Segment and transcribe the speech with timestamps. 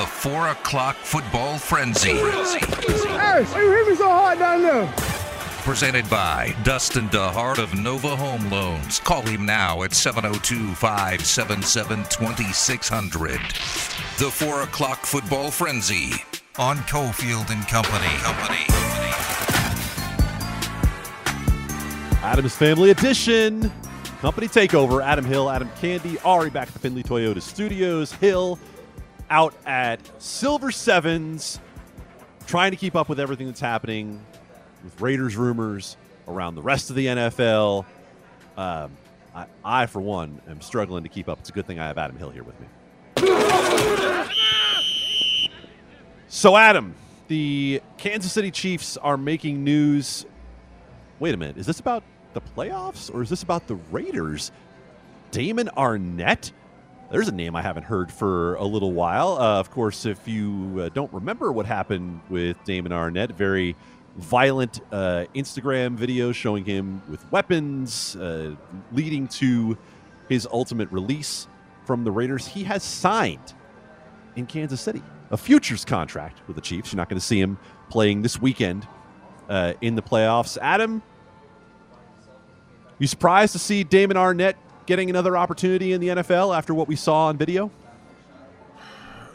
[0.00, 2.12] The 4 o'clock football frenzy.
[2.12, 4.90] Hey, you hit me so hard down there.
[5.62, 8.98] Presented by Dustin DeHart of Nova Home Loans.
[9.00, 13.32] Call him now at 702 577 2600.
[14.16, 16.12] The 4 o'clock football frenzy
[16.56, 18.08] on Cofield and Company.
[18.22, 18.64] Company.
[22.22, 23.70] Adams Family Edition.
[24.22, 25.04] Company Takeover.
[25.04, 28.12] Adam Hill, Adam Candy, Ari back at the Findlay Toyota Studios.
[28.12, 28.58] Hill
[29.30, 31.60] out at Silver Sevens,
[32.46, 34.24] trying to keep up with everything that's happening
[34.82, 37.86] with Raiders rumors around the rest of the NFL.
[38.56, 38.90] Um,
[39.34, 41.38] I, I, for one, am struggling to keep up.
[41.38, 42.66] It's a good thing I have Adam Hill here with me.
[46.28, 46.94] So, Adam,
[47.28, 50.26] the Kansas City Chiefs are making news.
[51.18, 51.56] Wait a minute.
[51.56, 52.02] Is this about
[52.34, 54.50] the playoffs or is this about the Raiders?
[55.30, 56.52] Damon Arnette
[57.10, 59.32] there's a name I haven't heard for a little while.
[59.32, 63.74] Uh, of course, if you uh, don't remember what happened with Damon Arnette, very
[64.16, 68.54] violent uh, Instagram video showing him with weapons, uh,
[68.92, 69.76] leading to
[70.28, 71.48] his ultimate release
[71.84, 72.46] from the Raiders.
[72.46, 73.54] He has signed
[74.36, 75.02] in Kansas City
[75.32, 76.92] a futures contract with the Chiefs.
[76.92, 77.58] You're not going to see him
[77.88, 78.86] playing this weekend
[79.48, 80.58] uh, in the playoffs.
[80.60, 81.02] Adam,
[82.98, 84.54] you surprised to see Damon Arnette
[84.86, 87.70] getting another opportunity in the NFL after what we saw on video?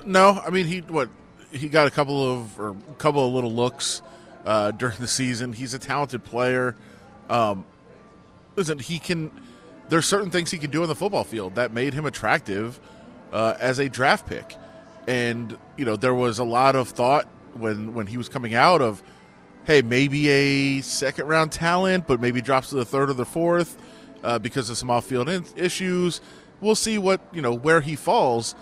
[0.05, 1.09] No, I mean he what
[1.51, 4.01] he got a couple of or a couple of little looks
[4.45, 5.53] uh, during the season.
[5.53, 6.75] He's a talented player.
[7.29, 7.65] Um,
[8.55, 9.31] listen, he can.
[9.89, 12.79] There's certain things he can do on the football field that made him attractive
[13.31, 14.55] uh, as a draft pick,
[15.07, 18.81] and you know there was a lot of thought when when he was coming out
[18.81, 19.01] of,
[19.65, 23.77] hey, maybe a second round talent, but maybe drops to the third or the fourth
[24.25, 26.19] uh, because of some off-field in- issues.
[26.59, 28.55] We'll see what you know where he falls.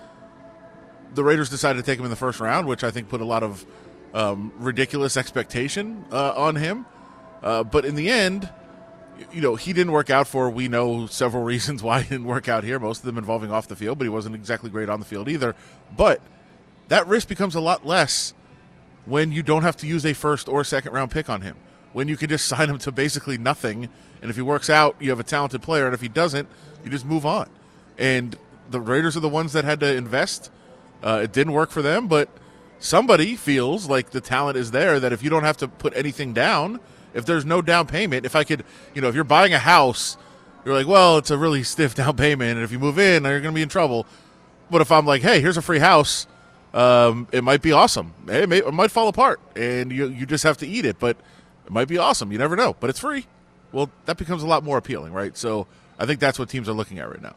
[1.14, 3.26] The Raiders decided to take him in the first round, which I think put a
[3.26, 3.66] lot of
[4.14, 6.86] um, ridiculous expectation uh, on him.
[7.42, 8.50] Uh, but in the end,
[9.32, 12.50] you know, he didn't work out for we know several reasons why he didn't work
[12.50, 12.80] out here.
[12.80, 15.30] Most of them involving off the field, but he wasn't exactly great on the field
[15.30, 15.56] either.
[15.96, 16.22] But
[16.90, 18.34] that risk becomes a lot less
[19.06, 21.56] when you don't have to use a first or second round pick on him.
[21.94, 23.90] When you can just sign him to basically nothing
[24.24, 25.86] and if he works out, you have a talented player.
[25.86, 26.48] And if he doesn't,
[26.82, 27.50] you just move on.
[27.98, 28.38] And
[28.70, 30.50] the Raiders are the ones that had to invest.
[31.04, 32.30] Uh, it didn't work for them, but
[32.80, 36.32] somebody feels like the talent is there that if you don't have to put anything
[36.32, 36.80] down,
[37.14, 38.64] if there's no down payment, if I could,
[38.94, 40.16] you know, if you're buying a house,
[40.64, 43.42] you're like, well, it's a really stiff down payment, and if you move in, you're
[43.42, 44.08] going to be in trouble.
[44.72, 46.28] But if I'm like, hey, here's a free house,
[46.74, 48.14] um, it might be awesome.
[48.30, 51.18] It, may, it might fall apart, and you you just have to eat it, but
[51.66, 52.32] it might be awesome.
[52.32, 53.28] You never know, but it's free
[53.74, 55.36] well, that becomes a lot more appealing, right?
[55.36, 55.68] So
[56.00, 57.36] I think that's what teams are looking at right now.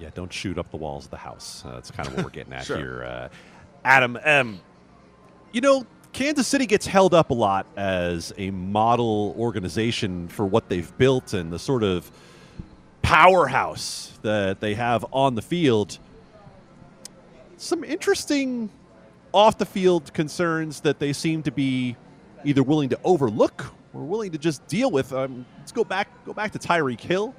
[0.00, 1.62] Yeah, don't shoot up the walls of the house.
[1.64, 2.76] Uh, that's kind of what we're getting at sure.
[2.76, 3.04] here.
[3.04, 3.28] Uh,
[3.84, 4.60] Adam, um,
[5.52, 10.68] you know, Kansas City gets held up a lot as a model organization for what
[10.68, 12.10] they've built and the sort of
[13.02, 15.98] powerhouse that they have on the field.
[17.56, 18.70] Some interesting
[19.32, 21.96] off the field concerns that they seem to be
[22.44, 25.12] either willing to overlook we're willing to just deal with.
[25.12, 27.34] Um, let's go back go back to Tyreek Hill.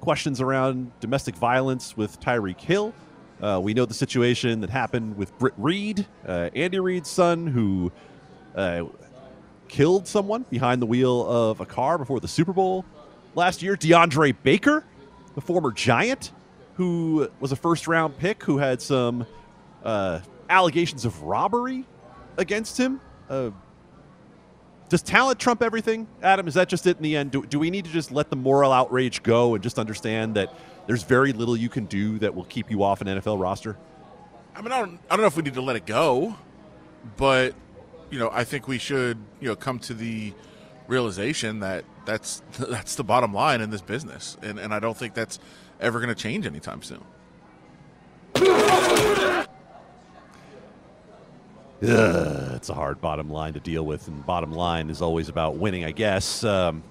[0.00, 2.94] Questions around domestic violence with Tyreek Hill.
[3.42, 7.90] Uh, we know the situation that happened with Britt Reid, uh, Andy Reid's son, who
[8.54, 8.84] uh,
[9.68, 12.84] killed someone behind the wheel of a car before the Super Bowl
[13.34, 13.76] last year.
[13.76, 14.84] DeAndre Baker,
[15.34, 16.30] the former Giant,
[16.74, 19.26] who was a first round pick, who had some
[19.82, 21.84] uh, allegations of robbery
[22.38, 23.00] against him.
[24.88, 26.46] Does talent trump everything, Adam?
[26.46, 27.32] Is that just it in the end?
[27.32, 30.54] Do, do we need to just let the moral outrage go and just understand that
[30.86, 33.76] there's very little you can do that will keep you off an NFL roster?
[34.54, 36.36] I mean, I don't, I don't know if we need to let it go,
[37.16, 37.54] but
[38.10, 40.32] you know, I think we should, you know, come to the
[40.86, 45.14] realization that that's that's the bottom line in this business, and and I don't think
[45.14, 45.38] that's
[45.80, 47.02] ever going to change anytime soon.
[51.82, 55.56] Ugh, it's a hard bottom line to deal with, and bottom line is always about
[55.56, 56.42] winning, I guess.
[56.42, 56.82] Um,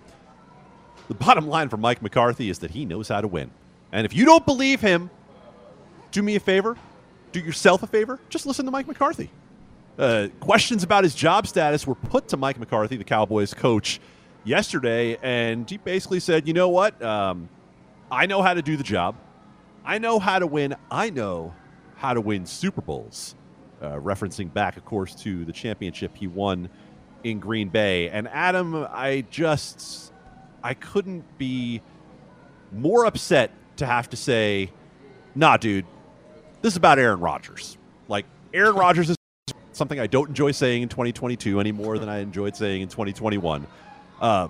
[1.08, 3.50] the bottom line for Mike McCarthy is that he knows how to win.
[3.92, 5.10] And if you don't believe him,
[6.12, 6.78] do me a favor,
[7.32, 9.32] do yourself a favor, just listen to Mike McCarthy.
[9.98, 14.00] Uh, questions about his job status were put to Mike McCarthy, the Cowboys coach,
[14.44, 17.02] yesterday, and he basically said, you know what?
[17.02, 17.50] Um,
[18.12, 19.16] I know how to do the job.
[19.84, 20.76] I know how to win.
[20.92, 21.56] I know
[21.96, 23.36] how to win Super Bowls
[23.86, 26.70] uh, referencing back, of course, to the championship he won
[27.24, 28.10] in Green Bay.
[28.10, 30.12] And Adam, I just
[30.64, 31.82] I couldn't be
[32.72, 34.72] more upset to have to say,
[35.36, 35.86] "Nah, dude,
[36.62, 37.78] this is about Aaron Rodgers."
[38.08, 39.18] Like Aaron Rodgers is
[39.72, 43.68] something I don't enjoy saying in 2022 any more than I enjoyed saying in 2021.
[44.20, 44.48] Uh,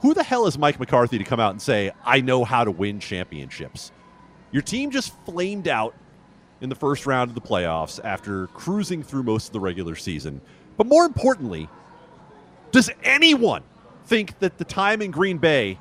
[0.00, 2.70] who the hell is Mike McCarthy to come out and say, I know how to
[2.70, 3.92] win championships?
[4.50, 5.94] Your team just flamed out
[6.60, 10.40] in the first round of the playoffs after cruising through most of the regular season.
[10.76, 11.68] But more importantly,
[12.72, 13.62] does anyone
[14.06, 15.78] think that the time in Green Bay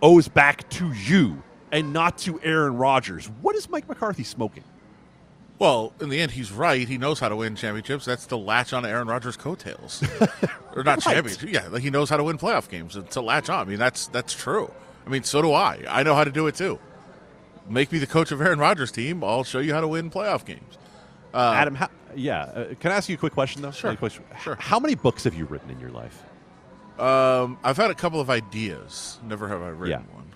[0.00, 3.26] owes back to you and not to Aaron Rodgers?
[3.40, 4.64] What is Mike McCarthy smoking?
[5.58, 6.88] Well, in the end, he's right.
[6.88, 8.04] He knows how to win championships.
[8.04, 10.02] That's to latch on to Aaron Rodgers' coattails,
[10.74, 11.14] or not Right.
[11.14, 11.52] championships.
[11.52, 13.60] Yeah, like he knows how to win playoff games to latch on.
[13.66, 14.72] I mean, that's that's true.
[15.06, 15.84] I mean, so do I.
[15.88, 16.80] I know how to do it too.
[17.68, 19.22] Make me the coach of Aaron Rodgers' team.
[19.24, 20.78] I'll show you how to win playoff games.
[21.34, 22.42] Adam, how, yeah.
[22.42, 23.70] Uh, can I ask you a quick question, though?
[23.70, 24.24] Sure, question?
[24.42, 24.56] sure.
[24.60, 26.22] How many books have you written in your life?
[26.98, 29.18] Um, I've had a couple of ideas.
[29.26, 30.14] Never have I written Yeah.
[30.14, 30.26] one.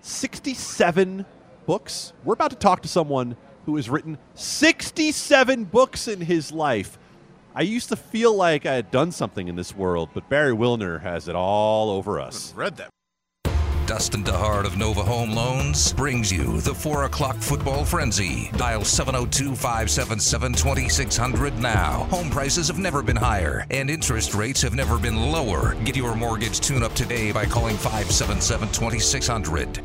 [0.00, 1.24] 67
[1.66, 2.12] books.
[2.24, 3.36] We're about to talk to someone
[3.66, 6.98] who has written 67 books in his life.
[7.54, 11.00] I used to feel like I had done something in this world, but Barry Wilner
[11.02, 12.52] has it all over us.
[12.56, 12.88] Read that.
[13.86, 18.50] Dustin DeHart of Nova Home Loans brings you the 4 o'clock football frenzy.
[18.56, 22.04] Dial 702 577 2600 now.
[22.10, 25.74] Home prices have never been higher, and interest rates have never been lower.
[25.84, 29.80] Get your mortgage tune up today by calling 577 2600.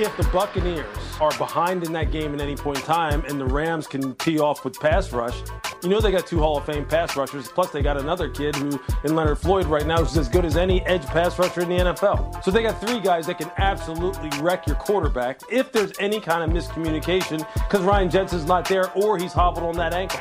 [0.00, 0.86] If the Buccaneers
[1.20, 4.38] are behind in that game at any point in time and the Rams can tee
[4.38, 5.36] off with pass rush,
[5.82, 8.56] you know they got two Hall of Fame pass rushers, plus they got another kid
[8.56, 11.68] who, in Leonard Floyd right now, is as good as any edge pass rusher in
[11.68, 12.42] the NFL.
[12.44, 16.42] So they got three guys that can absolutely wreck your quarterback if there's any kind
[16.42, 20.20] of miscommunication because Ryan Jensen's not there or he's hobbled on that ankle.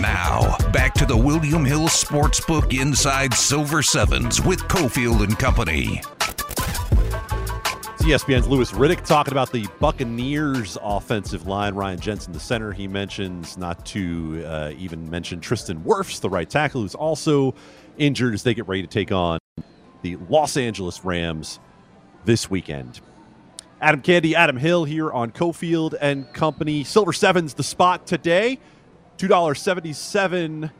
[0.00, 6.02] Now, back to the William Hill Sportsbook Inside Silver Sevens with Cofield and Company.
[8.06, 11.74] ESPN's Louis Riddick talking about the Buccaneers offensive line.
[11.74, 16.48] Ryan Jensen, the center, he mentions, not to uh, even mention Tristan Wirfs, the right
[16.48, 17.52] tackle, who's also
[17.98, 19.40] injured as they get ready to take on
[20.02, 21.58] the Los Angeles Rams
[22.24, 23.00] this weekend.
[23.80, 26.84] Adam Candy, Adam Hill here on Cofield and Company.
[26.84, 28.60] Silver Sevens, the spot today.
[29.18, 30.70] $2.77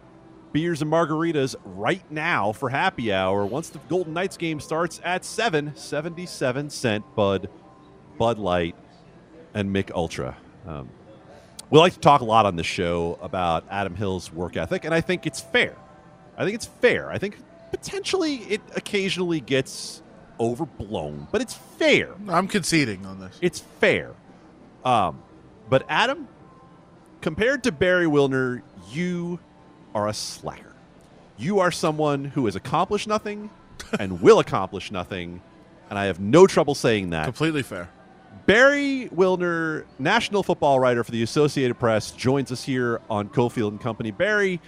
[0.52, 3.44] beers and margaritas right now for happy hour.
[3.44, 7.48] Once the Golden Knights game starts at 7, 77 cent Bud,
[8.18, 8.74] Bud Light,
[9.54, 10.36] and Mich Ultra.
[10.66, 10.88] Um,
[11.70, 14.94] we like to talk a lot on this show about Adam Hill's work ethic, and
[14.94, 15.76] I think it's fair.
[16.36, 17.10] I think it's fair.
[17.10, 17.38] I think
[17.70, 20.02] potentially it occasionally gets
[20.38, 22.10] overblown, but it's fair.
[22.28, 23.38] I'm conceding on this.
[23.40, 24.12] It's fair.
[24.84, 25.22] Um,
[25.68, 26.28] but Adam,
[27.20, 29.40] compared to Barry Wilner, you
[29.96, 30.74] are a slacker.
[31.38, 33.48] You are someone who has accomplished nothing
[33.98, 35.40] and will accomplish nothing,
[35.88, 37.24] and I have no trouble saying that.
[37.24, 37.88] Completely fair.
[38.44, 43.80] Barry Wilner, national football writer for the Associated Press, joins us here on Cofield and
[43.80, 44.10] Company.
[44.10, 44.60] Barry,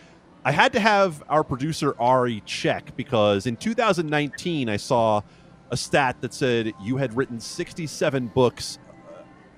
[0.47, 5.21] I had to have our producer Ari check because in 2019 I saw
[5.71, 8.79] a stat that said you had written 67 books.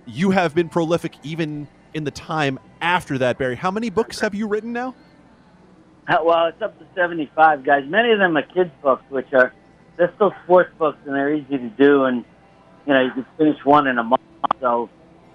[0.05, 3.55] You have been prolific even in the time after that, Barry.
[3.55, 4.96] How many books have you written now?
[6.24, 7.84] Well, it's up to 75 guys.
[7.86, 9.52] Many of them are kids' books, which are
[9.96, 12.24] they're still sports books and they're easy to do, and
[12.86, 14.22] you know you can finish one in a month.
[14.60, 14.88] So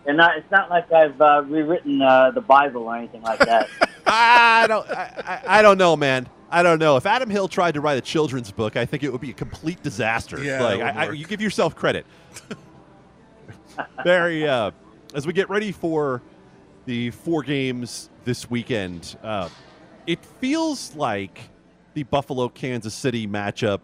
[0.03, 0.37] they're not.
[0.37, 3.69] It's not like I've uh, rewritten uh, the Bible or anything like that.
[4.05, 4.89] I don't.
[4.89, 6.27] I, I, I don't know, man.
[6.49, 6.95] I don't know.
[6.97, 9.33] If Adam Hill tried to write a children's book, I think it would be a
[9.33, 10.43] complete disaster.
[10.43, 12.05] Yeah, like, I, I, you give yourself credit.
[14.03, 14.71] Barry, uh,
[15.13, 16.21] as we get ready for
[16.85, 19.49] the four games this weekend, uh,
[20.07, 21.39] it feels like
[21.93, 23.79] the Buffalo Kansas City matchup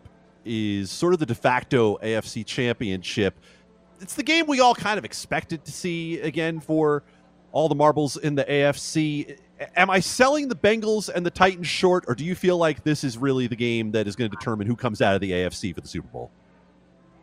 [0.45, 3.39] is sort of the de facto AFC championship.
[3.99, 7.03] It's the game we all kind of expected to see again for
[7.51, 9.37] all the marbles in the AFC.
[9.75, 13.03] Am I selling the Bengals and the Titans short, or do you feel like this
[13.03, 15.73] is really the game that is going to determine who comes out of the AFC
[15.75, 16.31] for the Super Bowl?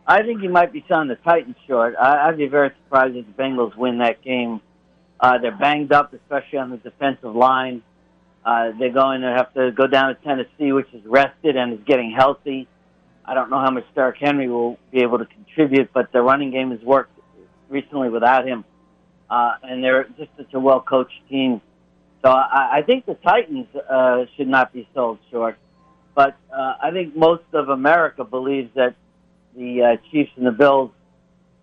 [0.07, 1.95] I think you might be selling the Titans short.
[1.99, 4.61] I, I'd be very surprised if the Bengals win that game.
[5.19, 7.83] Uh, they're banged up, especially on the defensive line.
[8.45, 11.79] Uh, they're going to have to go down to Tennessee, which is rested and is
[11.85, 12.67] getting healthy.
[13.25, 16.51] I don't know how much Derrick Henry will be able to contribute, but the running
[16.51, 17.11] game has worked
[17.69, 18.65] recently without him.
[19.29, 21.61] Uh, and they're just such a well coached team.
[22.23, 25.57] So I, I think the Titans uh, should not be sold short.
[26.15, 28.95] But uh, I think most of America believes that
[29.55, 30.91] the uh, Chiefs and the Bills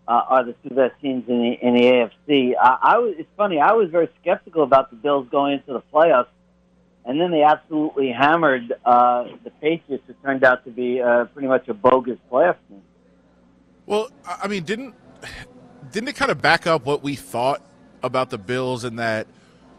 [0.08, 2.54] uh, are the two best teams in the in the AFC.
[2.58, 3.58] I, I was, it's funny.
[3.58, 6.28] I was very skeptical about the Bills going into the playoffs,
[7.06, 10.04] and then they absolutely hammered uh, the Patriots.
[10.06, 12.82] who turned out to be uh, pretty much a bogus playoff team.
[13.86, 14.94] Well, I I mean, didn't
[15.92, 17.62] didn't it kind of back up what we thought
[18.02, 19.26] about the Bills in that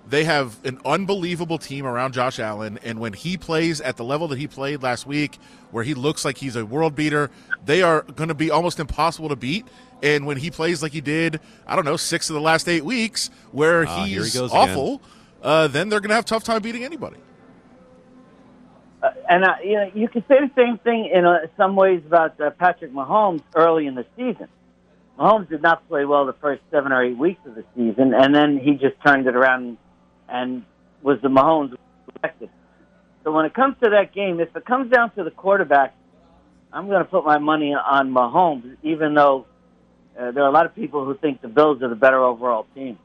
[0.09, 4.29] they have an unbelievable team around Josh Allen, and when he plays at the level
[4.29, 5.37] that he played last week,
[5.71, 7.29] where he looks like he's a world beater,
[7.65, 9.67] they are going to be almost impossible to beat.
[10.01, 12.85] And when he plays like he did, I don't know, six of the last eight
[12.85, 15.01] weeks, where here he he's goes awful,
[15.41, 17.17] uh, then they're going to have a tough time beating anybody.
[19.01, 22.01] Uh, and uh, you know, you can say the same thing in uh, some ways
[22.05, 24.47] about uh, Patrick Mahomes early in the season.
[25.19, 28.33] Mahomes did not play well the first seven or eight weeks of the season, and
[28.33, 29.77] then he just turned it around
[30.27, 30.63] and
[31.01, 31.75] was the Mahomes
[32.07, 32.49] expected.
[33.23, 35.95] So when it comes to that game, if it comes down to the quarterback,
[36.71, 39.45] I'm going to put my money on Mahomes, even though
[40.19, 42.67] uh, there are a lot of people who think the Bills are the better overall
[42.75, 42.97] team.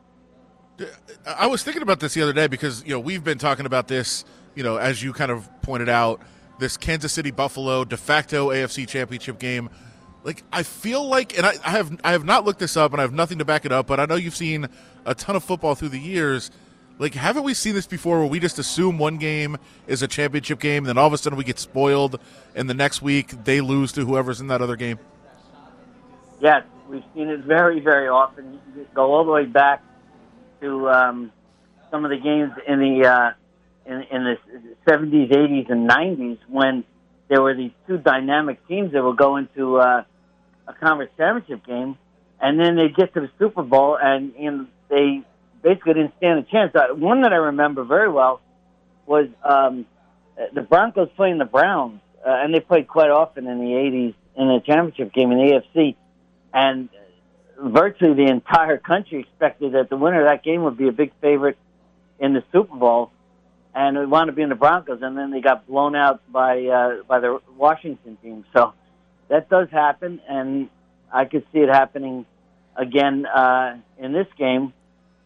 [1.26, 3.88] I was thinking about this the other day because you know we've been talking about
[3.88, 4.24] this.
[4.54, 6.20] You know, as you kind of pointed out,
[6.58, 9.70] this Kansas City Buffalo de facto AFC Championship game.
[10.24, 13.00] Like I feel like, and I, I have I have not looked this up, and
[13.00, 13.86] I have nothing to back it up.
[13.86, 14.68] But I know you've seen
[15.04, 16.50] a ton of football through the years.
[16.98, 19.56] Like, haven't we seen this before, where we just assume one game
[19.88, 22.20] is a championship game, then all of a sudden we get spoiled,
[22.54, 24.98] and the next week they lose to whoever's in that other game?
[26.40, 28.60] Yes, we've seen it very, very often.
[28.76, 29.82] You go all the way back
[30.62, 31.32] to um,
[31.90, 33.32] some of the games in the uh,
[33.84, 34.36] in, in the
[34.88, 36.84] seventies, eighties, and nineties when
[37.28, 40.04] there were these two dynamic teams that would go into uh,
[40.66, 41.98] a conference championship game,
[42.40, 45.22] and then they get to the Super Bowl, and you they
[45.62, 46.74] basically didn't stand a chance.
[46.74, 48.40] Uh, one that I remember very well
[49.06, 49.84] was um,
[50.54, 54.48] the Broncos playing the Browns, uh, and they played quite often in the '80s in
[54.48, 55.96] the championship game in the AFC
[56.54, 56.88] and
[57.62, 61.12] virtually the entire country expected that the winner of that game would be a big
[61.20, 61.56] favorite
[62.18, 63.10] in the Super Bowl,
[63.74, 67.02] and it wound up being the Broncos, and then they got blown out by uh,
[67.06, 68.44] by the Washington team.
[68.54, 68.74] So
[69.28, 70.68] that does happen, and
[71.12, 72.26] I could see it happening
[72.76, 74.72] again uh, in this game,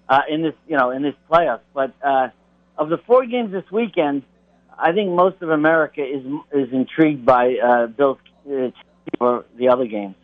[0.08, 1.60] uh, in this you know in this playoffs.
[1.74, 2.28] But uh,
[2.76, 4.22] of the four games this weekend,
[4.78, 8.18] I think most of America is is intrigued by uh, Bills
[8.50, 8.70] uh,
[9.18, 10.14] for the other games.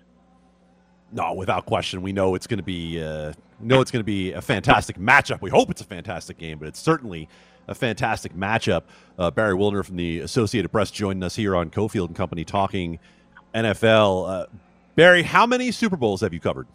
[1.12, 4.32] No, without question, we know it's going to be uh, know it's going to be
[4.32, 5.40] a fantastic matchup.
[5.40, 7.28] We hope it's a fantastic game, but it's certainly
[7.68, 8.82] a fantastic matchup.
[9.18, 12.98] Uh, Barry Wilner from the Associated Press joining us here on Cofield and Company talking
[13.54, 14.28] NFL.
[14.28, 14.46] Uh,
[14.94, 16.66] Barry, how many Super Bowls have you covered?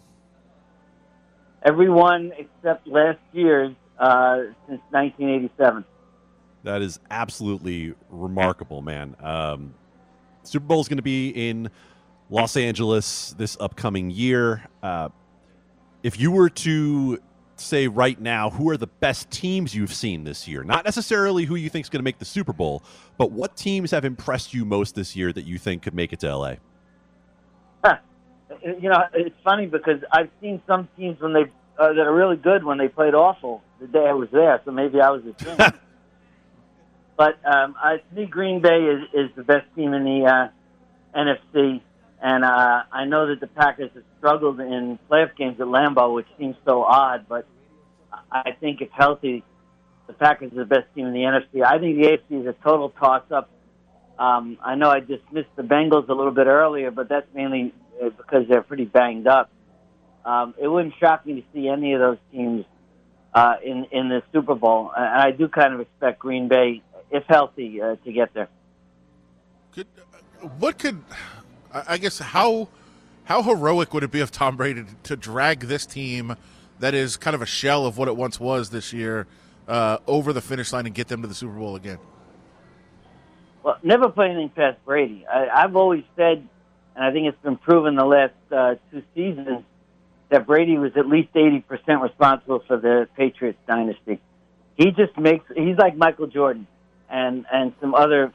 [1.63, 5.83] Everyone except last year's uh, since 1987.
[6.63, 9.15] That is absolutely remarkable, man.
[9.19, 9.73] Um,
[10.43, 11.69] Super Bowl is going to be in
[12.29, 14.63] Los Angeles this upcoming year.
[14.83, 15.09] Uh,
[16.03, 17.19] if you were to
[17.55, 20.63] say right now, who are the best teams you've seen this year?
[20.63, 22.83] Not necessarily who you think is going to make the Super Bowl,
[23.17, 26.19] but what teams have impressed you most this year that you think could make it
[26.19, 26.55] to LA?
[27.83, 27.97] Huh.
[28.63, 31.45] You know, it's funny because I've seen some teams when they
[31.79, 34.59] uh, that are really good when they played awful the day I was there.
[34.65, 35.55] So maybe I was a team.
[37.17, 41.81] but um, I think Green Bay is, is the best team in the uh, NFC.
[42.21, 46.27] And uh, I know that the Packers have struggled in playoff games at Lambeau, which
[46.39, 47.25] seems so odd.
[47.29, 47.45] But
[48.31, 49.43] I think if healthy,
[50.07, 51.63] the Packers are the best team in the NFC.
[51.63, 53.49] I think the AFC is a total toss-up.
[54.17, 58.09] Um, I know I dismissed the Bengals a little bit earlier, but that's mainly uh,
[58.09, 59.51] because they're pretty banged up.
[60.25, 62.65] Um, it wouldn't shock me to see any of those teams
[63.33, 66.81] uh, in in the Super Bowl, and I do kind of expect Green Bay,
[67.11, 68.49] if healthy, uh, to get there.
[69.73, 69.87] Could,
[70.57, 71.01] what could
[71.73, 72.69] I guess how
[73.27, 76.37] how heroic would it be of Tom Brady to, drag this team
[76.79, 79.27] that is kind of a shell of what it once was this year
[79.67, 81.97] uh, over the finish line and get them to the Super Bowl again?
[83.63, 85.25] Well, never put anything past Brady.
[85.27, 86.47] I, I've always said,
[86.95, 89.65] and I think it's been proven the last uh, two seasons,
[90.29, 94.21] that Brady was at least 80% responsible for the Patriots dynasty.
[94.77, 96.65] He just makes, he's like Michael Jordan
[97.09, 98.31] and, and some other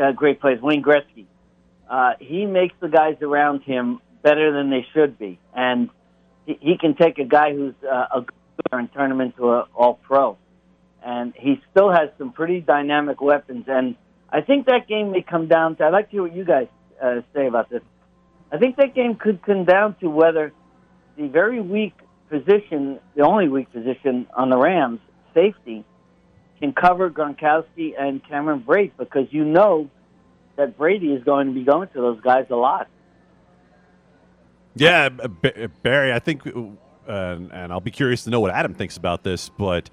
[0.00, 1.26] uh, great players, Wayne Gretzky.
[1.90, 5.40] Uh, he makes the guys around him better than they should be.
[5.54, 5.90] And
[6.46, 8.34] he, he can take a guy who's uh, a good
[8.70, 10.38] and turn him into an all pro.
[11.04, 13.64] And he still has some pretty dynamic weapons.
[13.66, 13.96] And
[14.30, 16.68] I think that game may come down to, I'd like to hear what you guys
[17.02, 17.82] uh, say about this.
[18.52, 20.52] I think that game could come down to whether
[21.16, 21.94] the very weak
[22.28, 25.00] position, the only weak position on the Rams,
[25.34, 25.84] safety,
[26.60, 29.90] can cover Gronkowski and Cameron Brate because you know
[30.60, 32.86] that Brady is going to be going to those guys a lot.
[34.76, 35.08] Yeah,
[35.82, 36.60] Barry, I think, uh,
[37.08, 39.88] and I'll be curious to know what Adam thinks about this, but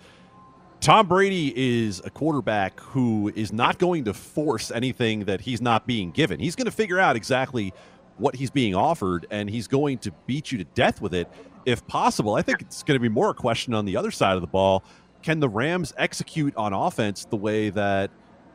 [0.82, 5.88] Tom Brady is a quarterback who is not going to force anything that he's not
[5.88, 6.40] being given.
[6.40, 7.74] He's going to figure out exactly
[8.18, 11.30] what he's being offered, and he's going to beat you to death with it
[11.66, 12.36] if possible.
[12.36, 14.48] I think it's going to be more a question on the other side of the
[14.48, 14.84] ball.
[15.24, 18.12] Can the Rams execute on offense the way that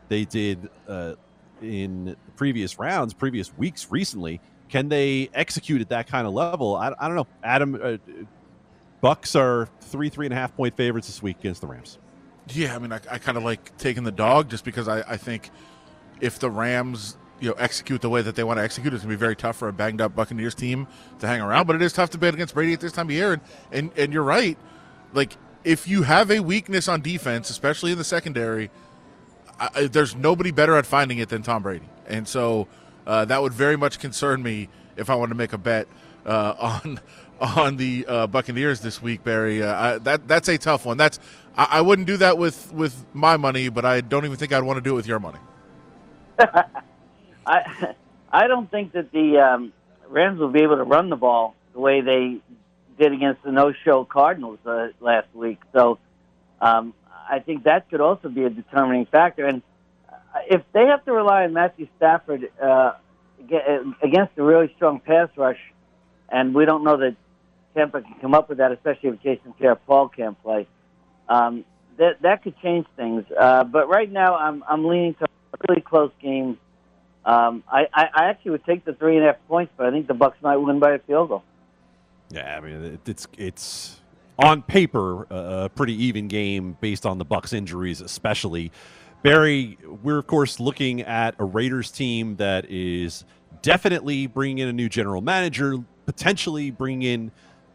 [0.08, 1.14] they did uh,
[1.62, 4.40] in previous rounds, previous weeks, recently?
[4.68, 6.76] Can they execute at that kind of level?
[6.76, 7.26] I, I don't know.
[7.42, 7.96] Adam, uh,
[9.00, 11.98] Bucks are three, three and a half point favorites this week against the Rams.
[12.48, 15.16] Yeah, I mean, I, I kind of like taking the dog just because I, I
[15.16, 15.50] think
[16.20, 19.14] if the Rams you know execute the way that they want to execute, it's gonna
[19.14, 20.86] be very tough for a banged up Buccaneers team
[21.18, 21.66] to hang around.
[21.66, 23.42] But it is tough to bet against Brady at this time of year, and
[23.72, 24.56] and, and you're right.
[25.12, 28.70] Like if you have a weakness on defense, especially in the secondary,
[29.62, 32.66] I, there's nobody better at finding it than Tom Brady, and so
[33.06, 35.86] uh, that would very much concern me if I wanted to make a bet
[36.26, 36.54] uh,
[36.84, 37.00] on
[37.40, 39.62] on the uh, Buccaneers this week, Barry.
[39.62, 40.96] Uh, I, that that's a tough one.
[40.96, 41.18] That's
[41.56, 44.62] I, I, wouldn't do that with with my money, but I don't even think I'd
[44.62, 45.38] want to do it with your money.
[47.46, 47.94] I
[48.32, 49.72] I don't think that the um,
[50.08, 52.38] Rams will be able to run the ball the way they
[52.98, 55.58] did against the no-show Cardinals uh, last week.
[55.72, 55.98] So
[56.60, 56.94] um,
[57.28, 59.46] I think that could also be a determining factor.
[59.46, 59.62] And
[60.08, 62.92] uh, if they have to rely on Matthew Stafford uh,
[64.02, 65.58] against a really strong pass rush,
[66.28, 67.16] and we don't know that
[67.74, 70.66] Tampa can come up with that, especially if Jason Pierre-Paul can't play.
[71.28, 71.64] Um,
[71.98, 73.24] that that could change things.
[73.38, 76.58] Uh, but right now, I'm I'm leaning to a really close game.
[77.24, 79.90] Um, I, I, I actually would take the three and a half points, but I
[79.90, 81.44] think the Bucks might win by a field goal.
[82.30, 84.00] Yeah, I mean it's it's
[84.38, 88.72] on paper a pretty even game based on the Bucks injuries, especially.
[89.22, 93.24] Barry, we're of course looking at a Raiders team that is
[93.60, 97.32] definitely bringing in a new general manager, potentially bringing in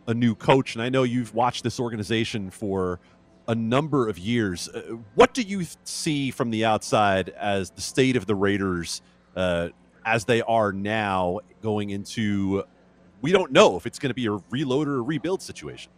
[0.08, 0.76] a new coach.
[0.76, 3.00] And I know you've watched this organization for
[3.48, 4.68] a number of years.
[4.68, 9.02] Uh, what do you see from the outside as the state of the Raiders
[9.36, 9.70] uh,
[10.06, 12.64] as they are now going into?
[13.22, 15.92] We don't know if it's going to be a reload or a rebuild situation.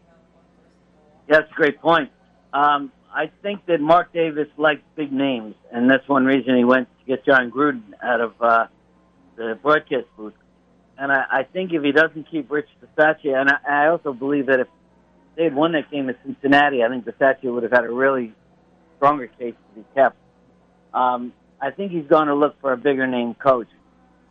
[1.29, 2.12] That's a great point.
[2.51, 6.88] Um, I think that Mark Davis likes big names, and that's one reason he went
[6.99, 8.67] to get Jon Gruden out of uh,
[9.36, 10.34] the broadcast booth.
[10.97, 14.47] And I, I think if he doesn't keep Rich Bisaccia, and I, I also believe
[14.47, 14.67] that if
[15.38, 18.34] they had won that game at Cincinnati, I think Bisaccia would have had a really
[18.97, 20.17] stronger case to be kept.
[20.93, 23.67] Um, I think he's going to look for a bigger name coach.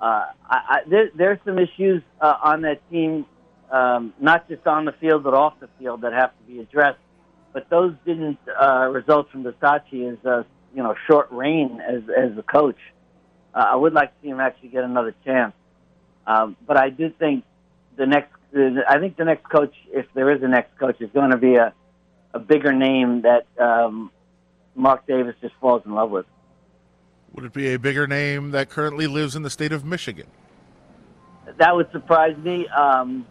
[0.01, 3.25] Uh, I, I, there, there's some issues uh, on that team,
[3.71, 6.99] um, not just on the field but off the field, that have to be addressed.
[7.53, 12.43] But those didn't uh, result from Bisaccia's, uh, you know, short reign as as a
[12.43, 12.79] coach.
[13.55, 15.55] Uh, I would like to see him actually get another chance.
[16.27, 17.45] Um, but I do think
[17.97, 21.31] the next, I think the next coach, if there is a next coach, is going
[21.31, 21.73] to be a,
[22.35, 24.11] a bigger name that um,
[24.75, 26.27] Mark Davis just falls in love with.
[27.33, 30.27] Would it be a bigger name that currently lives in the state of Michigan?
[31.57, 32.69] That would surprise me.
[32.69, 33.27] Um,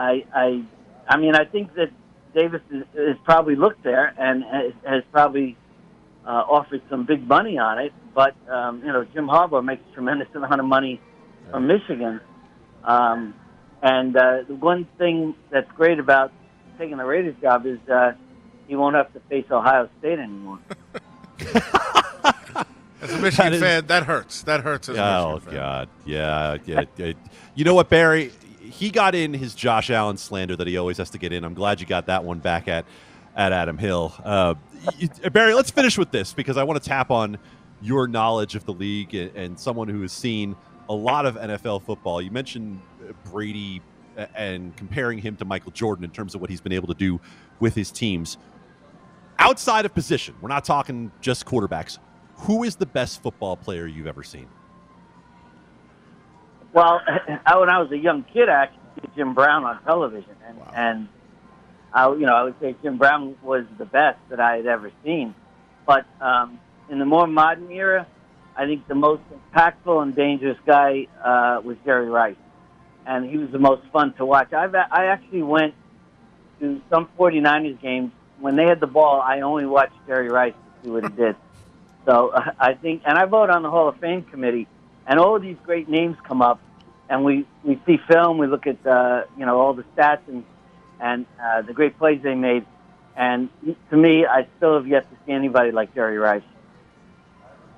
[0.00, 0.64] I, I,
[1.06, 1.90] I mean, I think that
[2.34, 5.58] Davis has probably looked there and has, has probably
[6.26, 7.92] uh, offered some big money on it.
[8.14, 11.00] But um, you know, Jim Harbaugh makes a tremendous amount of money
[11.50, 12.20] from Michigan.
[12.82, 13.34] Um,
[13.82, 16.32] and uh, the one thing that's great about
[16.78, 18.12] taking the Raiders job is uh,
[18.68, 20.60] he won't have to face Ohio State anymore.
[23.02, 24.42] As a Michigan that fan, that hurts.
[24.42, 24.88] That hurts.
[24.90, 27.12] As oh God, yeah, yeah, yeah.
[27.54, 28.30] You know what, Barry?
[28.70, 31.44] He got in his Josh Allen slander that he always has to get in.
[31.44, 32.84] I'm glad you got that one back at
[33.36, 34.12] at Adam Hill.
[34.24, 34.54] Uh,
[35.32, 37.38] Barry, let's finish with this because I want to tap on
[37.80, 40.56] your knowledge of the league and, and someone who has seen
[40.88, 42.20] a lot of NFL football.
[42.20, 43.80] You mentioned uh, Brady
[44.16, 46.94] uh, and comparing him to Michael Jordan in terms of what he's been able to
[46.94, 47.20] do
[47.60, 48.38] with his teams.
[49.38, 51.98] Outside of position, we're not talking just quarterbacks.
[52.36, 54.48] Who is the best football player you've ever seen?
[56.72, 58.80] Well, when I was a young kid, I actually
[59.16, 60.72] Jim Brown on television, and wow.
[60.74, 61.08] and
[61.92, 64.92] I, you know, I would say Jim Brown was the best that I had ever
[65.04, 65.34] seen.
[65.86, 68.06] But um, in the more modern era,
[68.56, 72.36] I think the most impactful and dangerous guy uh, was Jerry Rice,
[73.06, 74.52] and he was the most fun to watch.
[74.52, 75.74] I've, I actually went
[76.60, 79.20] to some 49ers games when they had the ball.
[79.20, 81.36] I only watched Jerry Rice to see what he did.
[82.06, 84.66] So uh, I think, and I vote on the Hall of Fame committee,
[85.10, 86.60] and all of these great names come up,
[87.10, 90.44] and we we see film, we look at uh, you know all the stats and
[91.00, 92.64] and uh, the great plays they made,
[93.16, 93.50] and
[93.90, 96.42] to me, I still have yet to see anybody like Jerry Rice.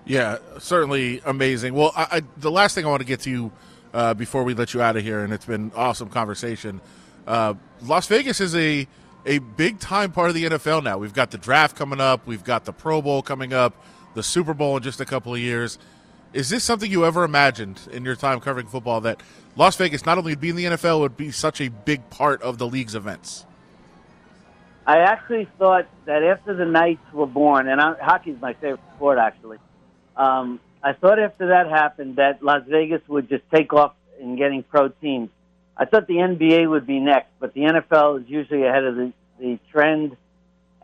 [0.04, 1.74] Yeah, certainly amazing.
[1.74, 3.52] Well, I, I, the last thing I want to get to you
[3.94, 6.82] uh, before we let you out of here, and it's been awesome conversation.
[7.26, 8.86] Uh, Las Vegas is a
[9.24, 10.98] a big time part of the NFL now.
[10.98, 13.74] We've got the draft coming up, we've got the Pro Bowl coming up,
[14.12, 15.78] the Super Bowl in just a couple of years.
[16.32, 19.22] Is this something you ever imagined in your time covering football that
[19.54, 22.40] Las Vegas not only would be in the NFL would be such a big part
[22.40, 23.44] of the league's events?
[24.86, 29.18] I actually thought that after the Knights were born, and I, hockey's my favorite sport
[29.18, 29.58] actually.
[30.16, 34.62] Um, I thought after that happened that Las Vegas would just take off in getting
[34.62, 35.28] pro teams.
[35.76, 39.12] I thought the NBA would be next, but the NFL is usually ahead of the,
[39.38, 40.16] the trend.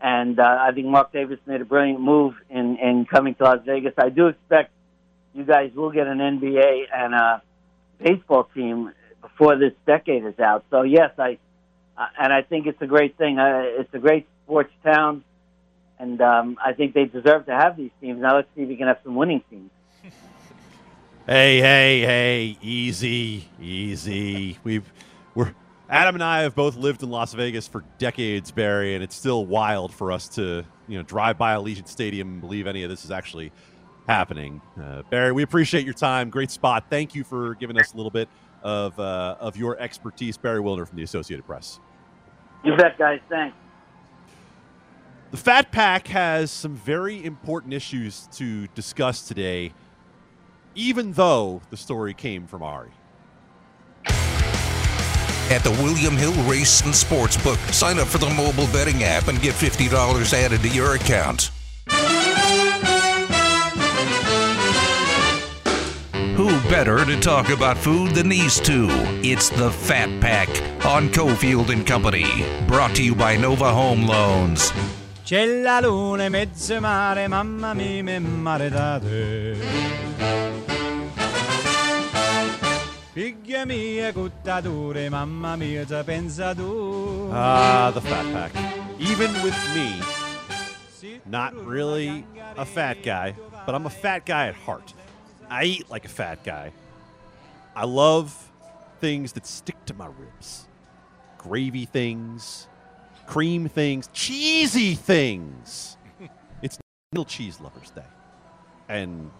[0.01, 3.59] And uh, I think Mark Davis made a brilliant move in, in coming to Las
[3.65, 3.93] Vegas.
[3.97, 4.71] I do expect
[5.33, 7.41] you guys will get an NBA and a
[8.03, 10.65] baseball team before this decade is out.
[10.69, 11.37] So yes, I
[11.97, 13.39] uh, and I think it's a great thing.
[13.39, 15.23] Uh, it's a great sports town,
[15.99, 18.21] and um, I think they deserve to have these teams.
[18.21, 19.69] Now let's see if we can have some winning teams.
[21.27, 24.57] Hey, hey, hey, easy, easy.
[24.63, 24.91] We've
[25.35, 25.53] we're
[25.89, 29.45] Adam and I have both lived in Las Vegas for decades, Barry, and it's still
[29.45, 33.05] wild for us to you know drive by Allegiant Stadium and believe any of this
[33.05, 33.51] is actually
[34.09, 34.61] happening.
[34.81, 36.29] Uh, Barry, we appreciate your time.
[36.29, 36.85] Great spot.
[36.89, 38.27] Thank you for giving us a little bit
[38.63, 41.79] of uh, of your expertise, Barry Wilner from the Associated Press.
[42.63, 43.19] You bet, guys.
[43.29, 43.55] Thanks.
[45.31, 49.73] The Fat Pack has some very important issues to discuss today
[50.75, 52.91] even though the story came from Ari.
[55.51, 59.41] At the William Hill Race and Sportsbook, sign up for the mobile betting app and
[59.41, 61.51] get $50 added to your account.
[66.39, 68.87] Who better to talk about food than these two?
[69.27, 70.47] It's the Fat Pack
[70.85, 74.71] on Cofield and Company, brought to you by Nova Home Loans.
[75.25, 79.57] C'è la luna in mezzo mare, mamma mia, me maredate.
[83.11, 87.29] Figlia mia, cuttature, mamma mia, già pensa tu.
[87.33, 88.51] Ah, the Fat Pack.
[88.97, 90.01] Even with me,
[91.25, 92.25] not really
[92.55, 94.93] a fat guy, but I'm a fat guy at heart.
[95.49, 96.71] I eat like a fat guy.
[97.75, 98.51] I love
[98.99, 100.67] things that stick to my ribs.
[101.37, 102.67] Gravy things,
[103.25, 105.97] cream things, cheesy things.
[106.61, 106.77] it's
[107.11, 108.03] National Cheese Lovers Day.
[108.89, 109.31] And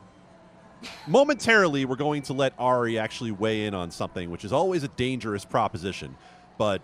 [1.07, 4.87] momentarily, we're going to let Ari actually weigh in on something, which is always a
[4.89, 6.15] dangerous proposition.
[6.57, 6.81] But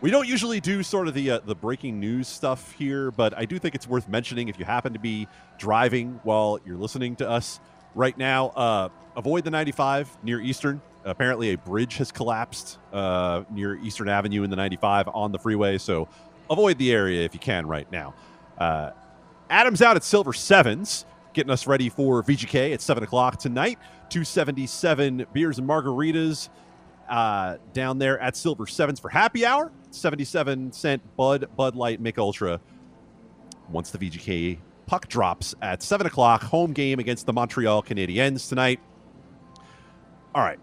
[0.00, 3.44] we don't usually do sort of the uh, the breaking news stuff here, but I
[3.44, 7.28] do think it's worth mentioning if you happen to be driving while you're listening to
[7.28, 7.60] us
[7.94, 8.48] right now.
[8.48, 10.80] Uh, avoid the 95 near Eastern.
[11.04, 15.76] Apparently, a bridge has collapsed uh, near Eastern Avenue in the 95 on the freeway,
[15.76, 16.08] so
[16.48, 18.14] avoid the area if you can right now.
[18.56, 18.90] Uh,
[19.50, 21.04] Adam's out at Silver Sevens
[21.34, 23.78] getting us ready for VGK at 7 o'clock tonight.
[24.08, 26.48] 277 beers and margaritas
[27.08, 29.70] uh, down there at Silver Sevens for happy hour.
[29.90, 32.60] 77 cent Bud, Bud Light, Mich Ultra.
[33.68, 38.80] Once the VGK puck drops at 7 o'clock, home game against the Montreal Canadiens tonight.
[40.34, 40.58] All right.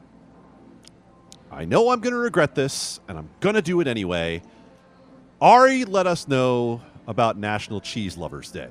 [1.52, 4.42] I know I'm going to regret this, and I'm going to do it anyway.
[5.42, 8.70] Ari let us know about National Cheese Lovers Day.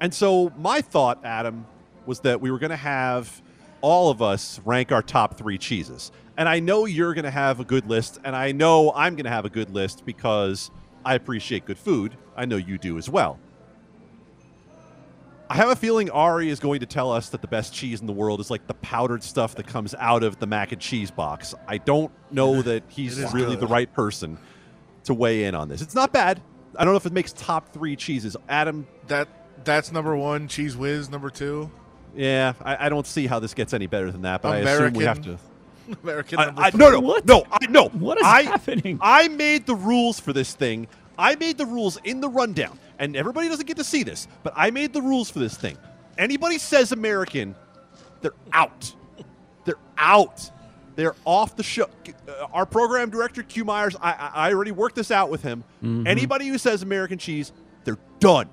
[0.00, 1.66] And so my thought, Adam,
[2.06, 3.42] was that we were going to have
[3.80, 6.12] all of us rank our top three cheeses.
[6.36, 9.24] And I know you're going to have a good list, and I know I'm going
[9.24, 10.70] to have a good list because
[11.04, 12.16] I appreciate good food.
[12.36, 13.38] I know you do as well.
[15.50, 18.06] I have a feeling Ari is going to tell us that the best cheese in
[18.06, 21.10] the world is like the powdered stuff that comes out of the mac and cheese
[21.10, 21.56] box.
[21.66, 23.60] I don't know that he's really good.
[23.60, 24.38] the right person
[25.04, 25.82] to weigh in on this.
[25.82, 26.40] It's not bad.
[26.78, 28.36] I don't know if it makes top three cheeses.
[28.48, 29.26] Adam, That
[29.64, 30.46] that's number one.
[30.46, 31.68] Cheez Whiz number two.
[32.14, 34.92] Yeah, I, I don't see how this gets any better than that, but I assume
[34.94, 35.36] we have to.
[36.04, 37.26] American I, I, no, no, What?
[37.26, 37.88] no, I, no.
[37.88, 39.00] What is I, happening?
[39.02, 40.86] I made the rules for this thing.
[41.18, 44.52] I made the rules in the rundown, and everybody doesn't get to see this, but
[44.54, 45.76] I made the rules for this thing.
[46.16, 47.56] Anybody says American,
[48.20, 48.94] they're out.
[49.64, 50.50] They're out.
[50.94, 51.88] They're off the show.
[52.28, 55.64] Uh, our program director, Q Myers, I, I I already worked this out with him.
[55.82, 56.06] Mm-hmm.
[56.06, 57.52] Anybody who says American cheese,
[57.84, 58.50] they're done.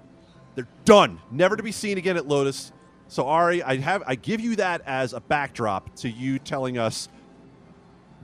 [0.55, 1.19] They're done.
[1.29, 2.71] Never to be seen again at Lotus.
[3.09, 7.09] So Ari, I have I give you that as a backdrop to you telling us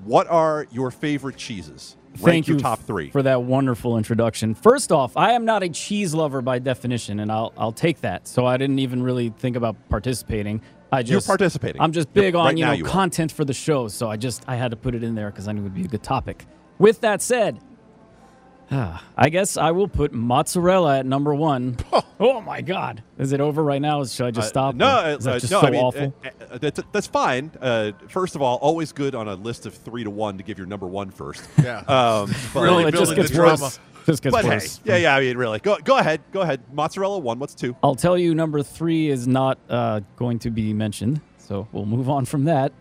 [0.05, 1.97] what are your favorite cheeses.
[2.15, 3.09] Thank you top three.
[3.09, 4.53] for that wonderful introduction.
[4.53, 8.27] First off, I am not a cheese lover by definition, and I'll I'll take that.
[8.27, 10.61] So I didn't even really think about participating.
[10.91, 11.81] I just You're participating.
[11.81, 14.43] I'm just big on right you know you content for the show, so I just
[14.47, 16.03] I had to put it in there because I knew it would be a good
[16.03, 16.45] topic.
[16.77, 17.59] With that said,
[18.71, 21.77] I guess I will put mozzarella at number one.
[22.19, 23.03] Oh, my God.
[23.17, 24.05] Is it over right now?
[24.05, 24.75] Should I just stop?
[24.75, 26.13] Uh, no, Or Is that uh, just no, so I mean, awful?
[26.23, 27.51] uh, uh, that's, that's fine.
[27.59, 30.57] Uh, first of all, always good on a list of three to one to give
[30.57, 31.43] your number one first.
[31.61, 31.79] Yeah.
[31.79, 33.61] Um, but, Really well, it just building gets the drama.
[33.63, 33.79] worse.
[34.05, 34.79] Just gets but hey, worse.
[34.85, 35.15] yeah, yeah.
[35.17, 36.61] I mean, really, go go ahead, go ahead.
[36.71, 37.39] Mozzarella one.
[37.39, 37.75] What's two?
[37.83, 41.19] I'll tell you, number three is not uh, going to be mentioned.
[41.39, 42.71] So we'll move on from that.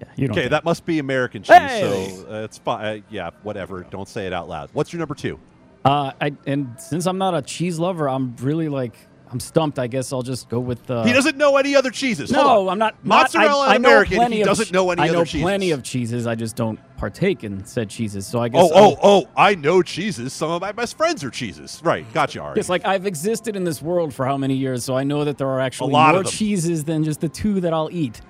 [0.00, 0.38] Yeah, you don't.
[0.38, 1.56] Okay, that must be American cheese.
[1.56, 2.14] Hey!
[2.14, 2.84] So uh, it's fine.
[2.84, 3.82] Uh, yeah, whatever.
[3.84, 4.70] Don't say it out loud.
[4.72, 5.38] What's your number two?
[5.84, 8.96] Uh, I and since I'm not a cheese lover, I'm really like
[9.30, 9.78] I'm stumped.
[9.78, 10.90] I guess I'll just go with.
[10.90, 12.30] Uh, he doesn't know any other cheeses.
[12.30, 12.68] No.
[12.68, 13.04] I'm not.
[13.04, 14.32] not- Mozzarella I, I American.
[14.32, 15.42] He doesn't know any I know other cheeses.
[15.42, 16.26] plenty of cheeses.
[16.26, 18.26] I just don't partake in said cheeses.
[18.26, 18.68] So I guess.
[18.72, 19.28] Oh, I'll- oh, oh!
[19.36, 20.32] I know cheeses.
[20.32, 21.80] Some of my best friends are cheeses.
[21.82, 22.58] Right, gotcha, Ari.
[22.58, 25.38] It's like I've existed in this world for how many years, so I know that
[25.38, 28.20] there are actually lot more cheeses than just the two that I'll eat.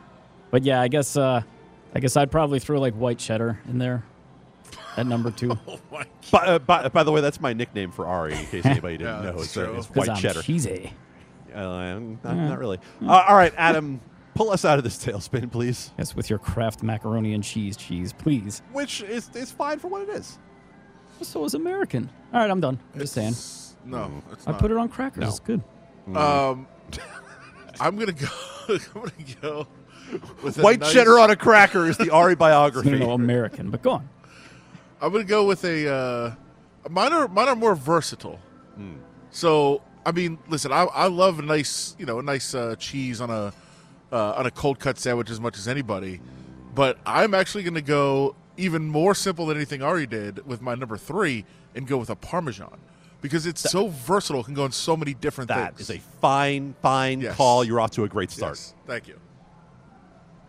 [0.50, 1.42] But yeah, I guess uh,
[1.96, 4.04] I guess I'd probably throw like white cheddar in there
[4.98, 8.06] at number two Oh my by, uh, by, by the way, that's my nickname for
[8.06, 8.35] Ari.
[8.35, 10.42] In case anybody didn't Yeah, know, it's, uh, it's white I'm cheddar.
[10.42, 10.92] cheesy.
[11.54, 12.78] Uh, not, not really.
[13.02, 14.02] Uh, all right, Adam,
[14.35, 15.90] pull us out of this tailspin, please.
[15.96, 18.61] Yes, with your Kraft macaroni and cheese cheese, please.
[18.72, 20.38] Which is is fine for what it is.
[21.22, 22.11] So is American.
[22.35, 22.78] All right, I'm done.
[22.92, 23.35] I'm just saying.
[23.87, 24.61] No, it's I not.
[24.61, 25.22] put it on crackers.
[25.22, 25.28] No.
[25.28, 25.62] It's good.
[26.14, 26.66] Um,
[27.80, 28.26] I'm gonna go.
[28.68, 29.66] I'm gonna go
[30.42, 32.90] with White nice- cheddar on a cracker is the Ari No, biography.
[32.99, 33.71] no, American.
[33.71, 34.09] But go on.
[35.01, 35.88] I'm gonna go with a.
[35.92, 36.35] Uh,
[36.90, 38.40] mine are mine are more versatile.
[38.77, 38.95] Hmm.
[39.31, 43.21] So I mean, listen, I, I love a nice you know a nice uh, cheese
[43.21, 43.53] on a
[44.12, 46.21] uh, on a cold cut sandwich as much as anybody,
[46.75, 50.97] but I'm actually gonna go even more simple than anything Ari did with my number
[50.97, 52.79] three and go with a Parmesan
[53.21, 55.90] because it's so versatile, it can go in so many different That things.
[55.90, 57.37] is a fine, fine Yes.
[57.37, 57.64] call.
[57.64, 58.53] You're off to a great start.
[58.53, 59.19] Yes, thank you.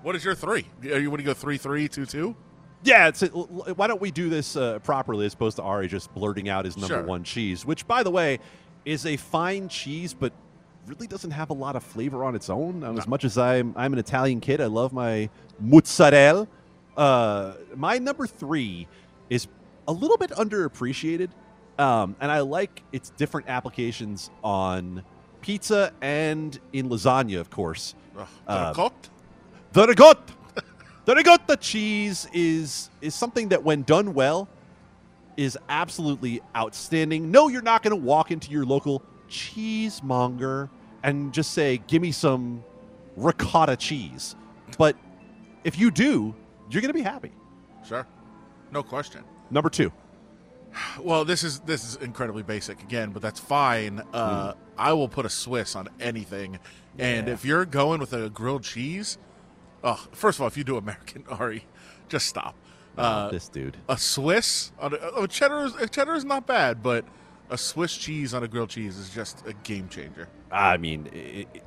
[0.07, 0.65] What is your three?
[0.83, 2.33] Are you want to go three three two two?
[2.81, 6.47] Yeah, it's why don't we do this uh, properly as opposed to Ari just blurting
[6.47, 7.03] out his number Sure.
[7.03, 8.39] one cheese, which, by the way,
[8.85, 10.31] is a fine cheese, but
[10.85, 12.85] really doesn't have a lot of flavor on its own.
[12.85, 16.47] Um, As much as I'm, I'm an Italian kid, I love my mozzarella.
[16.95, 18.87] Uh, my number three
[19.29, 19.49] is
[19.89, 21.31] a little bit underappreciated,
[21.79, 25.03] um, and I like its different applications on
[25.41, 27.93] pizza and in lasagna, of course.
[28.47, 29.09] Uh, cooked?
[29.77, 30.33] The ricotta.
[31.05, 34.49] the ricotta cheese is is something that, when done well,
[35.37, 37.29] is absolutely outstanding.
[37.29, 40.71] No, you're not going to walk into your local cheesemonger
[41.03, 42.63] and just say, "Give me some
[43.15, 44.35] ricotta cheese."
[44.79, 44.95] But
[45.63, 46.33] if you do,
[46.71, 47.31] you're going to be happy.
[47.87, 48.07] Sure,
[48.71, 49.23] no question.
[49.51, 49.91] Number two.
[50.99, 54.01] Well, this is this is incredibly basic again, but that's fine.
[54.11, 56.57] Uh, I will put a Swiss on anything,
[56.97, 59.19] and if you're going with a grilled cheese,
[59.83, 61.65] oh, first of all, if you do American Ari,
[62.09, 62.55] just stop.
[62.97, 63.77] Uh, this dude.
[63.87, 67.05] a Swiss on a, oh, cheddar is a cheddar is not bad, but
[67.51, 70.27] a Swiss cheese on a grilled cheese is just a game changer.
[70.51, 71.61] I mean, i i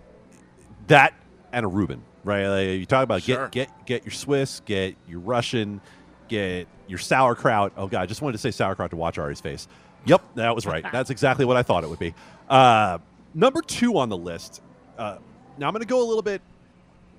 [0.89, 1.15] that
[1.53, 2.49] and a Reuben, right?
[2.49, 3.49] Like, you talk about Sure.
[3.49, 5.81] get get get your Swiss, get your Russian,
[6.27, 7.73] get your sauerkraut.
[7.77, 9.69] Oh god, I just wanted to say sauerkraut to watch Ari's face.
[10.07, 10.85] Yep, that was right.
[10.91, 12.13] That's exactly what I thought it would be.
[12.49, 12.99] Uh,
[13.35, 14.63] number two on the list.
[14.99, 15.19] Uh,
[15.59, 16.43] now I'm going to go a little bit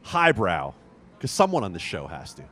[0.04, 0.73] highbrow
[1.22, 2.44] because someone on the show has to.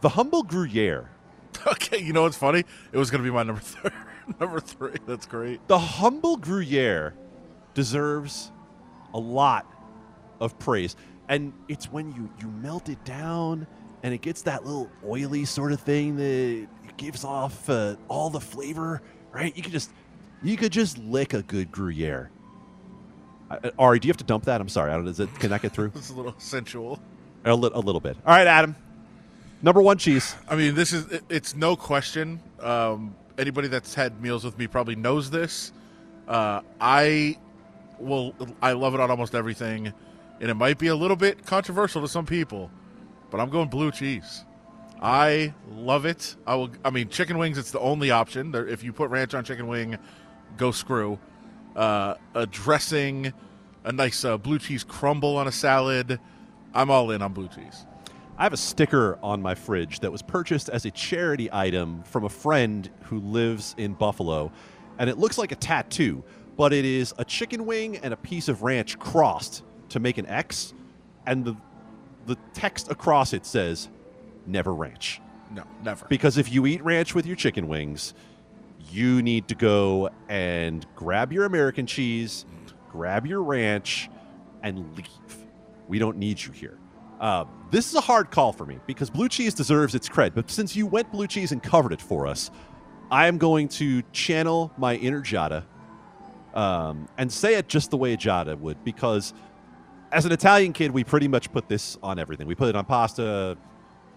[0.00, 1.10] The humble Gruyere.
[1.66, 2.64] Okay, you know what's funny?
[2.92, 3.90] It was going to be my number three.
[4.40, 4.94] number three.
[5.06, 5.60] That's great.
[5.68, 7.12] the humble Gruyere
[7.74, 8.50] deserves
[9.12, 9.66] a lot
[10.40, 10.96] of praise.
[11.28, 13.66] And it's when you, you melt it down
[14.02, 18.40] and it gets that little oily sort of thing that gives off uh, all the
[18.40, 19.54] flavor, right?
[19.54, 19.90] You could just
[20.42, 22.30] you could just lick a good Gruyere.
[23.62, 24.60] Uh, Ari, do you have to dump that?
[24.60, 24.90] I'm sorry.
[24.92, 25.06] I don't.
[25.08, 25.32] Is it?
[25.38, 25.92] Can that get through?
[25.96, 27.00] It's a little sensual.
[27.44, 28.16] a, li- a little bit.
[28.26, 28.76] All right, Adam.
[29.62, 30.34] Number one cheese.
[30.48, 32.40] I mean, this is it- it's no question.
[32.60, 35.72] Um, anybody that's had meals with me probably knows this.
[36.28, 37.36] Uh, I
[37.98, 38.34] will.
[38.60, 39.92] I love it on almost everything,
[40.40, 42.70] and it might be a little bit controversial to some people,
[43.30, 44.44] but I'm going blue cheese.
[45.00, 46.36] I love it.
[46.46, 46.70] I will.
[46.84, 47.58] I mean, chicken wings.
[47.58, 48.52] It's the only option.
[48.52, 49.98] There, if you put ranch on chicken wing,
[50.56, 51.18] go screw.
[51.74, 53.32] Uh, a dressing,
[53.84, 56.20] a nice uh, blue cheese crumble on a salad.
[56.74, 57.86] I'm all in on blue cheese.
[58.38, 62.24] I have a sticker on my fridge that was purchased as a charity item from
[62.24, 64.50] a friend who lives in Buffalo.
[64.98, 66.24] And it looks like a tattoo,
[66.56, 70.26] but it is a chicken wing and a piece of ranch crossed to make an
[70.26, 70.74] X.
[71.26, 71.56] And the,
[72.26, 73.88] the text across it says,
[74.46, 75.20] never ranch.
[75.54, 76.06] No, never.
[76.08, 78.14] Because if you eat ranch with your chicken wings,
[78.92, 82.44] you need to go and grab your American cheese,
[82.90, 84.10] grab your ranch,
[84.62, 85.08] and leave.
[85.88, 86.78] We don't need you here.
[87.20, 90.34] Uh, this is a hard call for me because blue cheese deserves its cred.
[90.34, 92.50] But since you went blue cheese and covered it for us,
[93.10, 95.64] I am going to channel my inner Giada
[96.54, 99.32] um, and say it just the way Giada would because
[100.10, 102.46] as an Italian kid, we pretty much put this on everything.
[102.46, 103.56] We put it on pasta,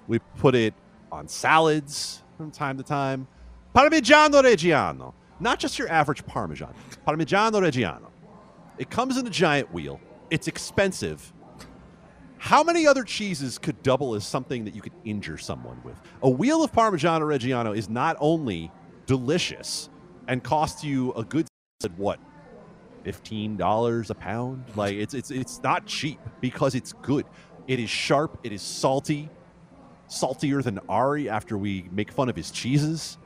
[0.07, 0.73] we put it
[1.11, 3.27] on salads from time to time.
[3.75, 6.73] Parmigiano Reggiano, not just your average Parmesan,
[7.05, 8.07] Parmigiano Reggiano.
[8.77, 9.99] It comes in a giant wheel.
[10.29, 11.33] It's expensive.
[12.37, 15.99] How many other cheeses could double as something that you could injure someone with?
[16.23, 18.71] A wheel of Parmigiano Reggiano is not only
[19.07, 19.89] delicious
[20.29, 21.45] and costs you a good
[21.97, 22.21] what
[23.03, 24.63] fifteen dollars a pound.
[24.77, 27.25] Like it's it's it's not cheap because it's good.
[27.67, 28.39] It is sharp.
[28.43, 29.29] It is salty,
[30.07, 33.17] saltier than Ari after we make fun of his cheeses.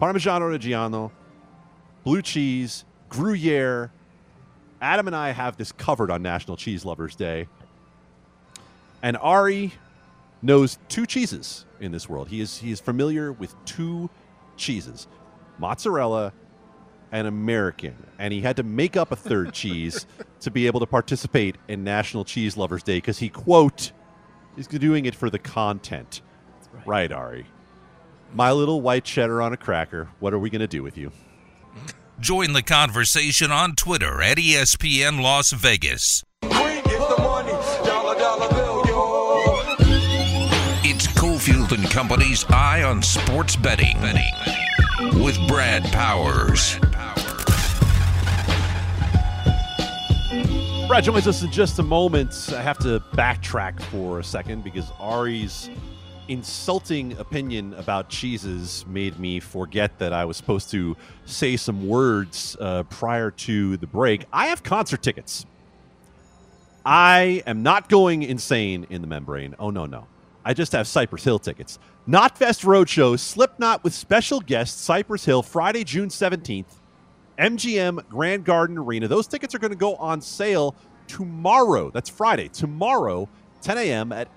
[0.00, 1.10] Parmigiano Reggiano,
[2.04, 3.90] blue cheese, Gruyere.
[4.80, 7.46] Adam and I have this covered on National Cheese Lovers Day.
[9.02, 9.72] And Ari
[10.42, 12.28] knows two cheeses in this world.
[12.28, 14.10] He is he is familiar with two
[14.56, 15.06] cheeses,
[15.58, 16.32] mozzarella
[17.12, 20.06] and American, and he had to make up a third cheese
[20.40, 23.92] to be able to participate in National Cheese Lovers Day because he quote
[24.56, 26.22] is doing it for the content.
[26.72, 26.86] Right.
[26.86, 27.46] right, Ari.
[28.34, 30.08] My little white cheddar on a cracker.
[30.18, 31.12] What are we going to do with you?
[32.18, 36.24] Join the conversation on Twitter at ESPN Las Vegas.
[40.84, 43.98] It's Cofield and Company's Eye on Sports Betting
[45.22, 46.78] with Brad Powers.
[50.88, 52.50] Brad joins us in just a moment.
[52.54, 55.68] I have to backtrack for a second because Ari's
[56.28, 62.56] insulting opinion about cheeses made me forget that I was supposed to say some words
[62.60, 64.24] uh, prior to the break.
[64.32, 65.46] I have concert tickets.
[66.84, 69.54] I am not going insane in the membrane.
[69.58, 70.06] Oh, no, no.
[70.44, 71.78] I just have Cypress Hill tickets.
[72.08, 76.64] Knotfest Roadshow, Slipknot with special guest Cypress Hill, Friday, June 17th,
[77.38, 79.06] MGM Grand Garden Arena.
[79.06, 80.74] Those tickets are going to go on sale
[81.06, 81.90] tomorrow.
[81.90, 83.28] That's Friday, tomorrow,
[83.60, 84.12] 10 a.m.
[84.12, 84.28] at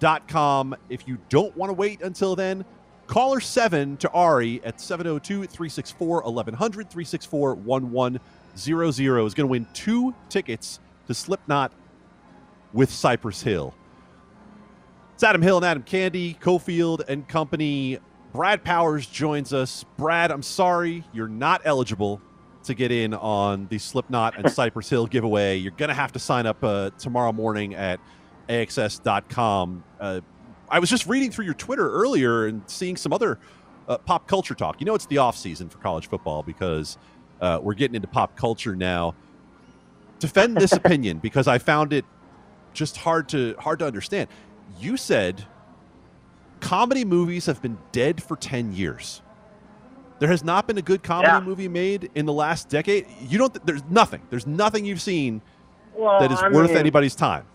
[0.00, 0.76] AXS.com.
[0.88, 2.64] If you don't want to wait until then,
[3.06, 10.14] caller 7 to Ari at 702 364 1100 364 1100 is going to win two
[10.28, 11.72] tickets to Slipknot
[12.72, 13.74] with Cypress Hill.
[15.14, 17.98] It's Adam Hill and Adam Candee, Cofield and Company.
[18.32, 19.84] Brad Powers joins us.
[19.98, 22.22] Brad, I'm sorry you're not eligible
[22.62, 25.56] to get in on the Slipknot and Cypress Hill giveaway.
[25.56, 28.00] You're going to have to sign up uh, tomorrow morning at
[28.50, 29.84] AXS.com.
[29.98, 30.20] Uh,
[30.68, 33.38] I was just reading through your Twitter earlier and seeing some other
[33.88, 34.80] uh, pop culture talk.
[34.80, 36.98] You know, it's the off season for college football because
[37.40, 39.14] uh, we're getting into pop culture now.
[40.18, 42.04] Defend this opinion because I found it
[42.72, 44.28] just hard to hard to understand
[44.78, 45.44] you said
[46.60, 49.22] comedy movies have been dead for 10 years.
[50.18, 51.40] There has not been a good comedy yeah.
[51.40, 53.06] movie made in the last decade.
[53.26, 54.20] You don't there's nothing.
[54.28, 55.40] There's nothing you've seen
[55.94, 57.46] well, that is I worth mean, anybody's time.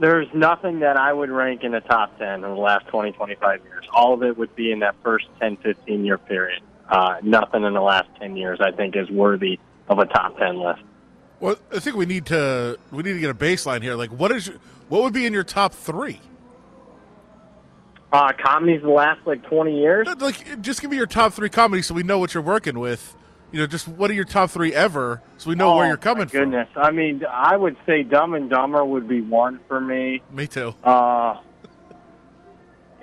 [0.00, 3.64] There's nothing that I would rank in the top 10 in the last 20, 25
[3.64, 3.84] years.
[3.92, 6.62] All of it would be in that first 10, 15 year period.
[6.88, 9.58] Uh, nothing in the last 10 years I think is worthy
[9.88, 10.82] of a top 10 list.
[11.40, 13.94] Well, I think we need to we need to get a baseline here.
[13.94, 14.56] Like, what is your,
[14.88, 16.20] what would be in your top three?
[18.12, 20.08] Uh, comedies the last like twenty years.
[20.18, 23.14] Like, just give me your top three comedies so we know what you're working with.
[23.50, 25.96] You know, just what are your top three ever, so we know oh, where you're
[25.96, 26.68] coming goodness.
[26.72, 26.82] from.
[26.82, 30.20] Goodness, I mean, I would say Dumb and Dumber would be one for me.
[30.30, 30.74] Me too.
[30.84, 31.38] Uh,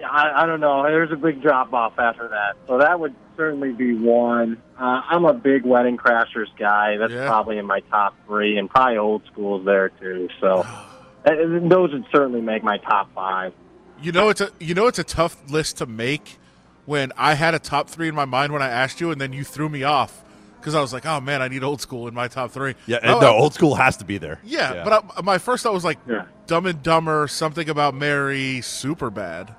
[0.03, 0.83] I, I don't know.
[0.83, 4.61] There's a big drop off after that, so that would certainly be one.
[4.77, 6.97] Uh, I'm a big Wedding Crashers guy.
[6.97, 7.25] That's yeah.
[7.25, 10.29] probably in my top three, and probably Old School's there too.
[10.39, 10.59] So
[11.25, 11.31] uh,
[11.63, 13.53] those would certainly make my top five.
[13.99, 16.37] You know, it's a you know it's a tough list to make.
[16.85, 19.33] When I had a top three in my mind when I asked you, and then
[19.33, 20.23] you threw me off
[20.65, 22.73] because I was like, "Oh man, I need old school in my top three.
[22.87, 24.39] Yeah, no, no old school has to be there.
[24.43, 24.83] Yeah, yeah.
[24.83, 26.25] but I, my first thought was like yeah.
[26.47, 29.53] Dumb and Dumber, something about Mary, super bad.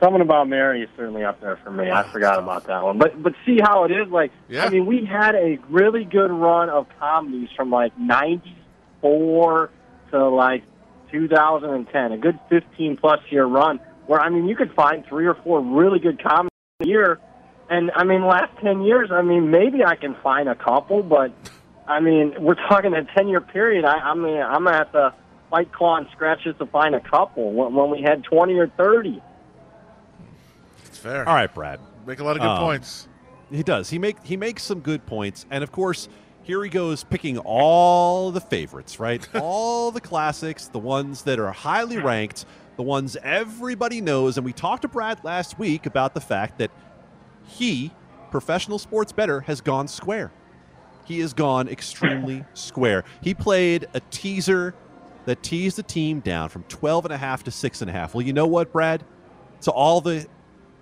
[0.00, 1.92] Something about Mary is certainly up there for me.
[1.92, 2.98] I forgot about that one.
[2.98, 4.08] But but see how it is.
[4.08, 4.64] Like yeah.
[4.64, 9.70] I mean, we had a really good run of comedies from like '94
[10.10, 10.64] to like
[11.12, 13.78] 2010, a good 15 plus year run.
[14.08, 17.20] Where I mean, you could find three or four really good comedies a year.
[17.68, 21.32] And I mean, last 10 years, I mean, maybe I can find a couple, but
[21.86, 23.84] I mean, we're talking a 10 year period.
[23.84, 25.14] I, I mean, I'm gonna have to
[25.50, 28.68] fight claw and scratch just to find a couple when, when we had 20 or
[28.68, 29.22] 30.
[30.84, 31.28] It's Fair.
[31.28, 31.80] All right, Brad.
[32.06, 33.08] Make a lot of good um, points.
[33.50, 33.90] He does.
[33.90, 36.08] He make he makes some good points, and of course,
[36.42, 39.26] here he goes picking all the favorites, right?
[39.34, 42.44] all the classics, the ones that are highly ranked,
[42.76, 44.36] the ones everybody knows.
[44.36, 46.70] And we talked to Brad last week about the fact that
[47.46, 47.92] he,
[48.30, 50.32] professional sports better, has gone square.
[51.04, 53.04] He has gone extremely square.
[53.22, 54.74] He played a teaser
[55.24, 58.14] that teased the team down from 12 and a half to six and a half.
[58.14, 59.04] Well, you know what, Brad?
[59.62, 60.26] To all the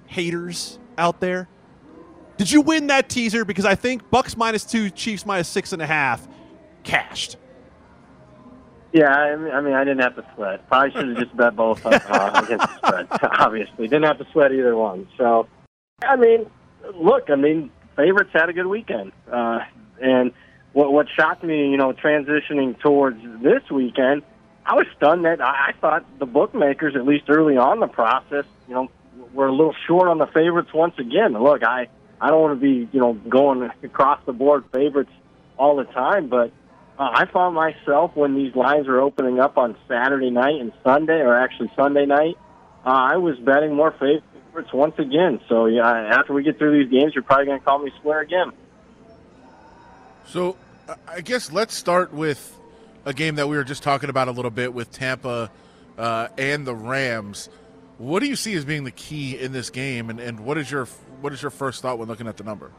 [0.07, 1.49] haters out there,
[2.37, 3.45] did you win that teaser?
[3.45, 6.27] Because I think Bucks minus two, Chiefs minus six and a half,
[6.83, 7.37] cashed.
[8.93, 10.69] Yeah, I mean, I, mean, I didn't have to sweat.
[10.69, 11.91] Probably should have just bet both uh,
[12.45, 13.09] against the spread.
[13.41, 15.09] Obviously, didn't have to sweat either one.
[15.19, 15.49] So,
[16.03, 16.47] I mean,
[16.95, 19.61] look, I mean, favorites had a good weekend, uh,
[20.01, 20.33] and
[20.73, 24.23] what what shocked me, you know, transitioning towards this weekend,
[24.67, 28.45] I was stunned that I, I thought the bookmakers, at least early on the process,
[28.69, 28.91] you know,
[29.33, 31.33] were a little short on the favorites once again.
[31.33, 31.89] Look, I
[32.21, 35.13] I don't want to be, you know, going across the board favorites
[35.57, 36.53] all the time, but
[36.99, 41.21] uh, I found myself when these lines were opening up on Saturday night and Sunday,
[41.21, 42.37] or actually Sunday night,
[42.85, 44.27] uh, I was betting more favorites
[44.73, 45.41] once again.
[45.49, 48.21] So yeah, after we get through these games, you're probably going to call me square
[48.21, 48.53] again.
[50.27, 50.57] So
[51.09, 52.59] I guess let's start with
[53.05, 55.51] a game that we were just talking about a little bit with Tampa
[55.99, 57.49] uh, and the Rams.
[57.99, 60.71] What do you see as being the key in this game, and, and what is
[60.71, 60.87] your
[61.21, 62.71] what is your first thought when looking at the number?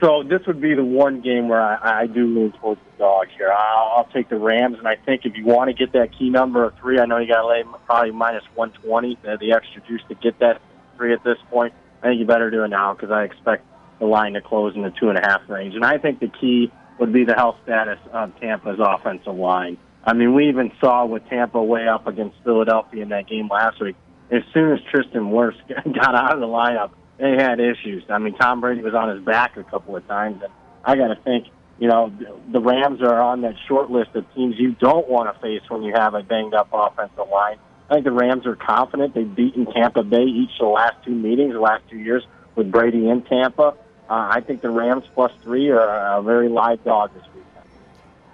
[0.00, 3.26] So this would be the one game where I, I do lean towards the dog
[3.36, 3.50] here.
[3.50, 6.30] I'll, I'll take the Rams, and I think if you want to get that key
[6.30, 9.82] number of three, I know you got to lay probably minus 120, the, the extra
[9.88, 10.60] juice to get that
[10.96, 11.74] three at this point.
[12.00, 13.66] I think you better do it now because I expect
[13.98, 15.74] the line to close in the two and a half range.
[15.74, 16.70] And I think the key
[17.00, 19.78] would be the health status of Tampa's offensive line.
[20.04, 23.80] I mean, we even saw with Tampa way up against Philadelphia in that game last
[23.80, 23.96] week.
[24.30, 28.04] As soon as Tristan Wirfs got out of the lineup, they had issues.
[28.08, 30.52] I mean, Tom Brady was on his back a couple of times, and
[30.84, 31.48] I got to think,
[31.78, 32.12] you know,
[32.50, 35.82] the Rams are on that short list of teams you don't want to face when
[35.82, 37.58] you have a banged up offensive line.
[37.90, 39.14] I think the Rams are confident.
[39.14, 42.70] They've beaten Tampa Bay each of the last two meetings, the last two years with
[42.70, 43.62] Brady in Tampa.
[43.62, 43.74] Uh,
[44.08, 47.64] I think the Rams plus three are a very live dog this weekend.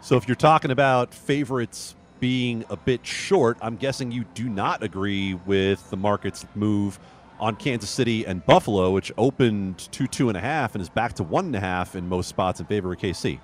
[0.01, 4.83] So if you're talking about favorites being a bit short, I'm guessing you do not
[4.83, 6.99] agree with the market's move
[7.41, 11.15] on Kansas City and Buffalo, which opened to two and a half and is back
[11.15, 13.41] to one and a half in most spots in favor of KC.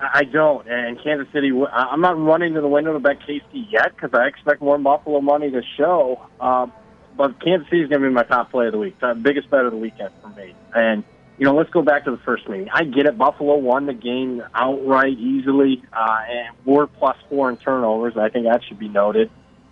[0.00, 0.66] I don't.
[0.68, 4.26] And Kansas City, I'm not running to the window to bet KC yet because I
[4.26, 6.26] expect more Buffalo money to show.
[6.40, 6.72] Um,
[7.16, 9.50] but Kansas City is going to be my top play of the week, the biggest
[9.50, 10.54] bet of the weekend for me.
[10.74, 11.04] And
[11.40, 12.68] you know, let's go back to the first meeting.
[12.70, 13.16] I get it.
[13.16, 18.14] Buffalo won the game outright easily, uh, and four plus four in turnovers.
[18.18, 19.30] I think that should be noted.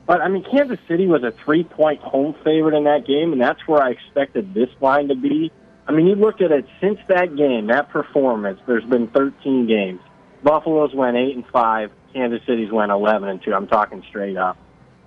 [0.08, 3.60] But I mean, Kansas City was a three-point home favorite in that game, and that's
[3.68, 5.52] where I expected this line to be.
[5.86, 8.58] I mean, you look at it since that game, that performance.
[8.66, 10.00] There's been 13 games.
[10.42, 11.90] Buffalo's went eight and five.
[12.14, 13.52] Kansas City's went 11 and two.
[13.52, 14.56] I'm talking straight up.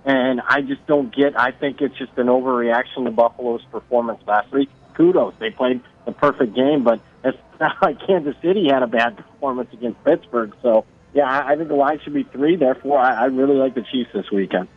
[0.04, 1.38] And I just don't get.
[1.38, 4.70] I think it's just an overreaction to Buffalo's performance last week.
[4.94, 9.16] Kudos, they played the perfect game, but it's not like Kansas City had a bad
[9.16, 10.54] performance against Pittsburgh.
[10.62, 12.54] So yeah, I, think the line should be three.
[12.54, 14.68] Therefore, I really like the Chiefs this weekend.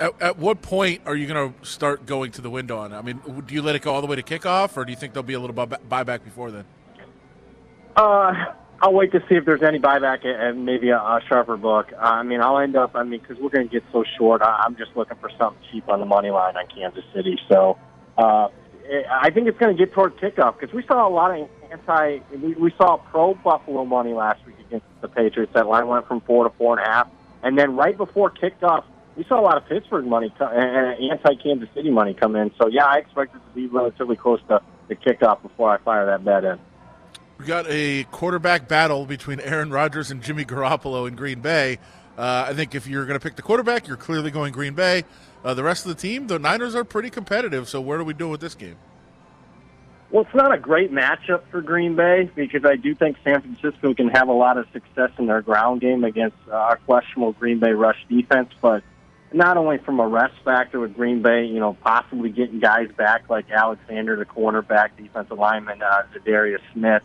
[0.00, 2.96] At, at what point are you going to start going to the window on it?
[2.96, 4.96] I mean, do you let it go all the way to kickoff, or do you
[4.96, 6.64] think there'll be a little buyback before then?
[7.94, 8.32] Uh,
[8.80, 11.92] I'll wait to see if there's any buyback and maybe a, a sharper book.
[11.92, 12.96] Uh, I mean, I'll end up.
[12.96, 14.40] I mean, because we're going to get so short.
[14.40, 17.38] I, I'm just looking for something cheap on the money line on Kansas City.
[17.46, 17.78] So,
[18.16, 18.48] uh,
[19.10, 22.20] I think it's going to get toward kickoff because we saw a lot of anti.
[22.36, 25.52] We, we saw pro Buffalo money last week against the Patriots.
[25.52, 27.08] That line went from four to four and a half,
[27.42, 28.84] and then right before kickoff,
[29.20, 32.50] we saw a lot of Pittsburgh money and anti Kansas City money come in.
[32.58, 36.06] So yeah, I expect it to be relatively close to the kickoff before I fire
[36.06, 36.58] that bet in.
[37.36, 41.78] We got a quarterback battle between Aaron Rodgers and Jimmy Garoppolo in Green Bay.
[42.16, 45.04] Uh, I think if you're going to pick the quarterback, you're clearly going Green Bay.
[45.44, 47.68] Uh, the rest of the team, the Niners are pretty competitive.
[47.68, 48.76] So where do we do with this game?
[50.10, 53.92] Well, it's not a great matchup for Green Bay because I do think San Francisco
[53.92, 57.60] can have a lot of success in their ground game against uh, our questionable Green
[57.60, 58.48] Bay rush defense.
[58.62, 58.82] But
[59.32, 63.28] not only from a rest factor with Green Bay, you know, possibly getting guys back
[63.30, 67.02] like Alexander, the cornerback, defensive lineman, uh, Za'Darius Smith,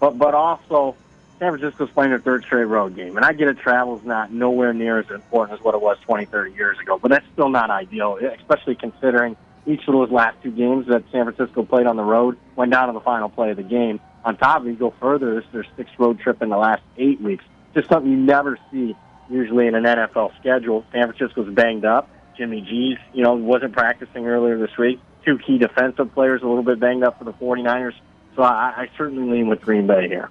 [0.00, 0.96] but but also
[1.38, 3.16] San Francisco's playing their third straight road game.
[3.16, 6.24] And I get it, travel's not nowhere near as important as what it was 20,
[6.24, 10.50] 30 years ago, but that's still not ideal, especially considering each of those last two
[10.50, 13.56] games that San Francisco played on the road went down to the final play of
[13.56, 14.00] the game.
[14.24, 16.56] On top of it, you go further, this is their sixth road trip in the
[16.56, 17.44] last eight weeks.
[17.74, 18.96] Just something you never see
[19.28, 20.84] usually in an NFL schedule.
[20.92, 22.08] San Francisco's banged up.
[22.36, 25.00] Jimmy G's, you know, wasn't practicing earlier this week.
[25.24, 27.94] Two key defensive players a little bit banged up for the 49ers.
[28.34, 30.28] So I, I certainly lean with Green Bay here.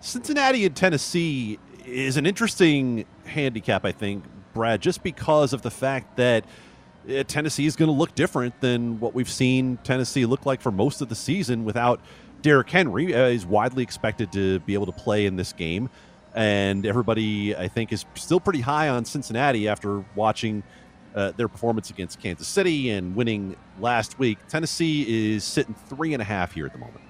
[0.00, 4.24] Cincinnati and Tennessee is an interesting handicap, I think,
[4.54, 6.44] Brad, just because of the fact that
[7.08, 10.70] uh, Tennessee is going to look different than what we've seen Tennessee look like for
[10.70, 12.00] most of the season without
[12.42, 13.14] Derrick Henry.
[13.14, 15.90] Uh, he's widely expected to be able to play in this game.
[16.34, 20.62] And everybody, I think, is still pretty high on Cincinnati after watching
[21.14, 24.38] uh, their performance against Kansas City and winning last week.
[24.46, 27.00] Tennessee is sitting three and a half here at the moment.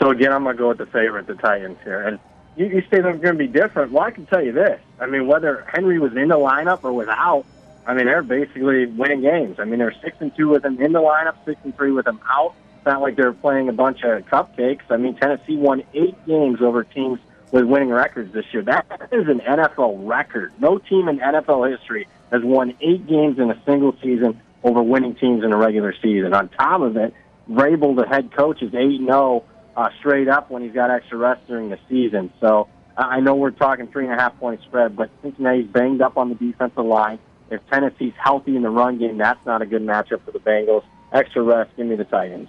[0.00, 2.00] So again, I'm going to go with the favorite, the Titans here.
[2.02, 2.18] And
[2.56, 3.92] you, you say they're going to be different.
[3.92, 4.80] Well, I can tell you this.
[4.98, 7.44] I mean, whether Henry was in the lineup or without,
[7.86, 9.60] I mean, they're basically winning games.
[9.60, 12.06] I mean, they're six and two with him in the lineup, six and three with
[12.06, 12.54] him out.
[12.86, 14.82] Not like they're playing a bunch of cupcakes.
[14.90, 17.18] I mean, Tennessee won eight games over teams
[17.50, 18.62] with winning records this year.
[18.62, 20.52] That is an NFL record.
[20.60, 25.16] No team in NFL history has won eight games in a single season over winning
[25.16, 26.32] teams in a regular season.
[26.32, 27.12] On top of it,
[27.50, 29.44] Vrabel, the head coach, is 8 0
[29.76, 32.32] uh, straight up when he's got extra rest during the season.
[32.40, 36.16] So I know we're talking three and a half point spread, but Cincinnati's banged up
[36.16, 37.18] on the defensive line.
[37.50, 40.84] If Tennessee's healthy in the run game, that's not a good matchup for the Bengals.
[41.12, 42.48] Extra rest, give me the Titans.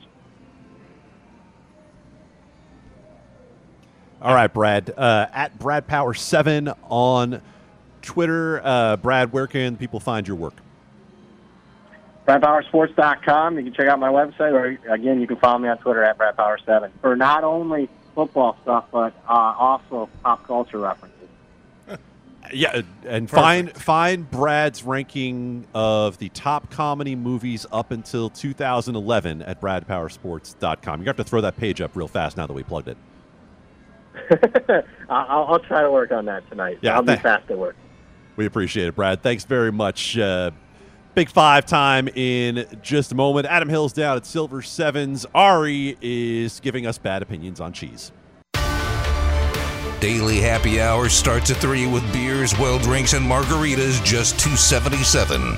[4.21, 4.91] All right, Brad.
[4.97, 7.41] Uh, at Brad Power Seven on
[8.01, 8.61] Twitter.
[8.63, 10.55] Uh, Brad, where can people find your work?
[12.27, 13.57] BradPowerSports.com.
[13.57, 16.17] You can check out my website, or again, you can follow me on Twitter at
[16.17, 21.13] BradPower7 for not only football stuff, but uh, also pop culture references.
[22.53, 29.59] Yeah, and find find Brad's ranking of the top comedy movies up until 2011 at
[29.59, 31.01] BradPowerSports.com.
[31.01, 32.95] You have to throw that page up real fast now that we plugged it.
[35.09, 36.79] I'll, I'll, try to work on that tonight.
[36.81, 37.75] Yeah, I'll be fast at work.
[38.35, 39.23] We appreciate it, Brad.
[39.23, 40.17] Thanks very much.
[40.17, 40.51] Uh,
[41.15, 43.47] big five time in just a moment.
[43.47, 45.25] Adam Hill's down at Silver Sevens.
[45.33, 48.11] Ari is giving us bad opinions on cheese.
[49.99, 55.57] Daily happy hour starts at 3 with beers, well drinks, and margaritas, just 277.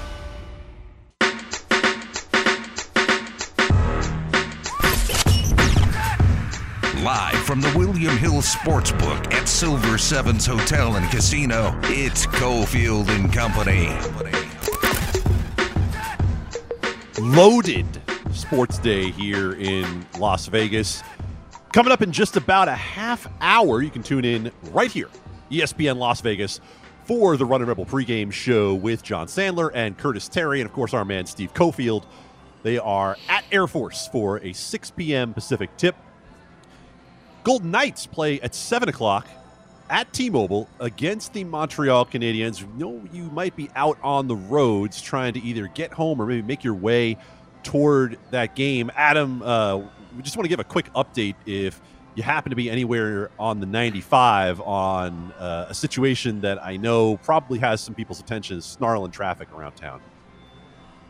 [7.50, 13.88] From the William Hill Sportsbook at Silver Sevens Hotel and Casino, it's Cofield and Company.
[17.20, 17.88] Loaded
[18.34, 21.02] sports day here in Las Vegas.
[21.74, 25.10] Coming up in just about a half hour, you can tune in right here,
[25.50, 26.62] ESPN Las Vegas,
[27.06, 30.76] for the Run and Rebel pregame show with John Sandler and Curtis Terry, and of
[30.76, 32.06] course, our man Steve Cofield.
[32.62, 35.34] They are at Air Force for a 6 p.m.
[35.34, 35.96] Pacific tip.
[37.50, 39.28] Golden Knights play at 7 o'clock
[39.90, 42.60] at T Mobile against the Montreal Canadiens.
[42.60, 46.28] You know you might be out on the roads trying to either get home or
[46.28, 47.18] maybe make your way
[47.64, 48.92] toward that game.
[48.96, 51.82] Adam, uh, we just want to give a quick update if
[52.14, 57.18] you happen to be anywhere on the 95 on uh, a situation that I know
[57.18, 60.02] probably has some people's attention snarling traffic around town.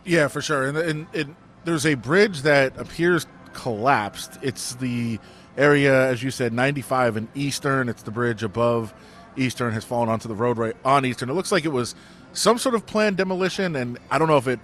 [0.06, 0.70] Yeah, for sure.
[0.70, 1.36] And, and, and
[1.66, 4.40] there's a bridge that appears collapsed.
[4.42, 5.20] It's the
[5.58, 7.89] area, as you said, 95 and Eastern.
[7.89, 8.93] It's the bridge above
[9.39, 11.30] Eastern has fallen onto the road right on Eastern.
[11.30, 11.95] It looks like it was
[12.34, 14.60] some sort of planned demolition, and I don't know if it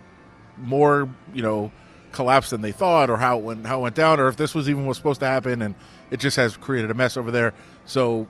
[0.58, 1.72] more, you know,
[2.12, 4.54] collapsed than they thought, or how it went how it went down, or if this
[4.54, 5.76] was even what's supposed to happen, and
[6.12, 7.54] it just has created a mess over there.
[7.86, 8.28] So,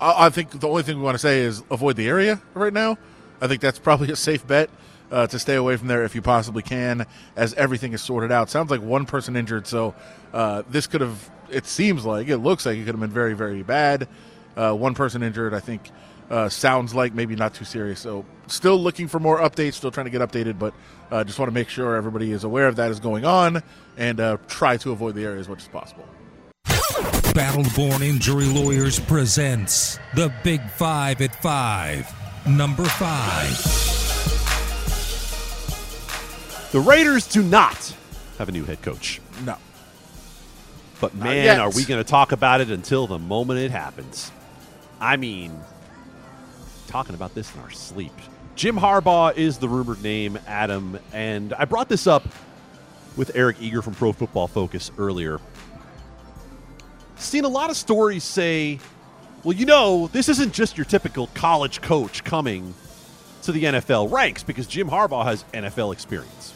[0.00, 2.72] I, I think the only thing we want to say is avoid the area right
[2.72, 2.98] now.
[3.40, 4.70] I think that's probably a safe bet.
[5.08, 8.50] Uh, to stay away from there if you possibly can, as everything is sorted out.
[8.50, 9.94] Sounds like one person injured, so
[10.32, 11.30] uh, this could have.
[11.50, 14.08] It seems like it looks like it could have been very, very bad.
[14.56, 15.90] Uh, one person injured, I think.
[16.28, 18.00] Uh, sounds like maybe not too serious.
[18.00, 20.74] So still looking for more updates, still trying to get updated, but
[21.10, 23.62] uh, just want to make sure everybody is aware of that is going on
[23.96, 26.04] and uh, try to avoid the area as much as possible.
[26.64, 32.12] Battleborn Injury Lawyers presents the Big Five at Five.
[32.48, 33.52] Number five.
[36.72, 37.94] The Raiders do not
[38.38, 39.20] have a new head coach.
[39.44, 39.56] No.
[41.00, 44.30] But man, are we going to talk about it until the moment it happens?
[45.00, 45.58] I mean,
[46.86, 48.12] talking about this in our sleep.
[48.54, 52.26] Jim Harbaugh is the rumored name, Adam, and I brought this up
[53.16, 55.38] with Eric Eager from Pro Football Focus earlier.
[57.16, 58.78] Seen a lot of stories say,
[59.44, 62.74] well, you know, this isn't just your typical college coach coming
[63.42, 66.54] to the NFL ranks because Jim Harbaugh has NFL experience.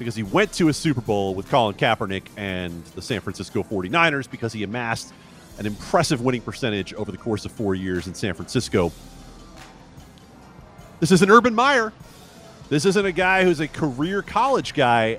[0.00, 4.30] Because he went to a Super Bowl with Colin Kaepernick and the San Francisco 49ers
[4.30, 5.12] because he amassed
[5.58, 8.90] an impressive winning percentage over the course of four years in San Francisco.
[11.00, 11.92] This is an Urban Meyer.
[12.70, 15.18] This isn't a guy who's a career college guy.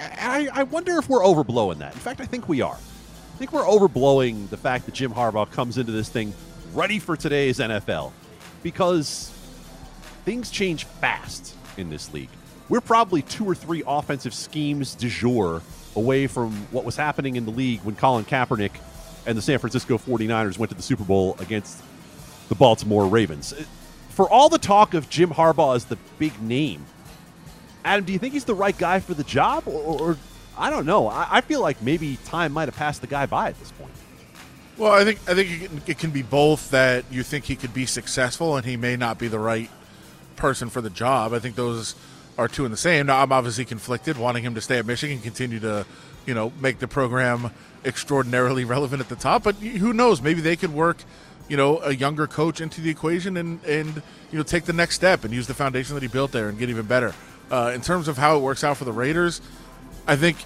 [0.00, 1.92] I, I wonder if we're overblowing that.
[1.92, 2.76] In fact, I think we are.
[2.76, 6.32] I think we're overblowing the fact that Jim Harbaugh comes into this thing
[6.72, 8.12] ready for today's NFL
[8.62, 9.30] because
[10.24, 12.30] things change fast in this league.
[12.68, 15.62] We're probably two or three offensive schemes du jour
[15.96, 18.72] away from what was happening in the league when Colin Kaepernick
[19.26, 21.82] and the San Francisco 49ers went to the Super Bowl against
[22.48, 23.52] the Baltimore Ravens.
[23.52, 23.64] Uh,
[24.08, 26.84] for all the talk of Jim Harbaugh as the big name,
[27.84, 29.64] Adam, do you think he's the right guy for the job?
[29.66, 30.18] Or, or
[30.56, 31.08] I don't know.
[31.08, 33.92] I, I, feel like maybe time might have passed the guy by at this point.
[34.78, 37.56] Well, I think I think it can, it can be both that you think he
[37.56, 39.70] could be successful and he may not be the right
[40.36, 41.32] person for the job.
[41.32, 41.94] I think those
[42.36, 43.06] are two in the same.
[43.06, 45.86] Now, I'm obviously conflicted, wanting him to stay at Michigan, continue to,
[46.26, 47.50] you know, make the program
[47.84, 49.44] extraordinarily relevant at the top.
[49.44, 50.20] But who knows?
[50.20, 50.98] Maybe they could work,
[51.48, 54.96] you know, a younger coach into the equation and and you know take the next
[54.96, 57.14] step and use the foundation that he built there and get even better.
[57.50, 59.40] Uh, in terms of how it works out for the Raiders,
[60.06, 60.38] I think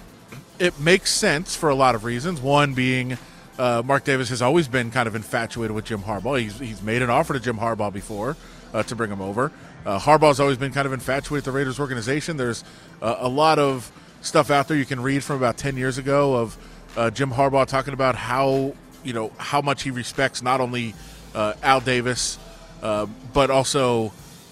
[0.59, 2.41] it makes sense for a lot of reasons.
[2.41, 3.17] One being.
[3.57, 6.39] Uh, Mark Davis has always been kind of infatuated with Jim Harbaugh.
[6.39, 8.37] He's, he's made an offer to Jim Harbaugh before
[8.73, 9.51] uh, to bring him over.
[9.85, 12.37] Uh, Harbaugh's always been kind of infatuated with the Raiders organization.
[12.37, 12.63] There's
[13.01, 16.35] uh, a lot of stuff out there you can read from about 10 years ago
[16.35, 16.57] of
[16.97, 18.73] uh, Jim Harbaugh talking about how
[19.03, 20.93] you know how much he respects not only
[21.33, 22.37] uh, Al Davis
[22.81, 24.11] uh, but also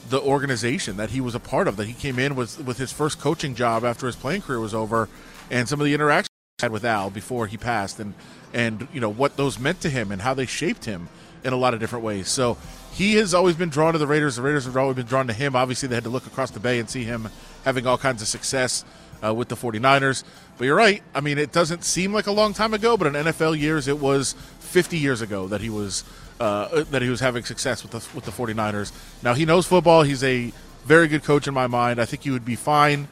[0.09, 1.75] the organization that he was a part of.
[1.78, 4.73] That he came in with with his first coaching job after his playing career was
[4.73, 5.09] over,
[5.49, 8.13] and some of the interactions he had with Al before he passed, and
[8.53, 11.09] and you know what those meant to him and how they shaped him
[11.43, 12.28] in a lot of different ways.
[12.30, 12.57] So
[12.98, 14.38] he has always been drawn to the Raiders.
[14.38, 15.56] The Raiders have always been drawn to him.
[15.56, 17.30] Obviously, they had to look across the bay and see him
[17.64, 18.84] having all kinds of success
[19.24, 20.24] uh, with the 49ers.
[20.58, 21.04] But you're right.
[21.14, 24.00] I mean, it doesn't seem like a long time ago, but in NFL years, it
[24.00, 26.04] was 50 years ago that he was
[26.39, 28.91] uh, that he was having success with the with the 49ers.
[29.22, 30.02] Now he knows football.
[30.02, 30.52] He's a
[30.84, 32.02] very good coach in my mind.
[32.02, 33.08] I think he would be fine.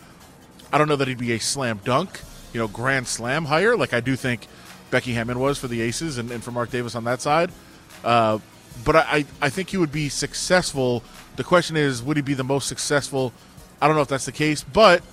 [0.74, 2.22] I don't know that he'd be a slam dunk,
[2.54, 4.48] you know, grand slam hire like I do think
[4.90, 7.52] Becky Hammon was for the Aces and, and for Mark Davis on that side.
[8.04, 8.40] Uh,
[8.84, 11.04] but I, I think he would be successful.
[11.36, 13.34] The question is, would he be the most successful?
[13.82, 15.04] I don't know if that's the case, but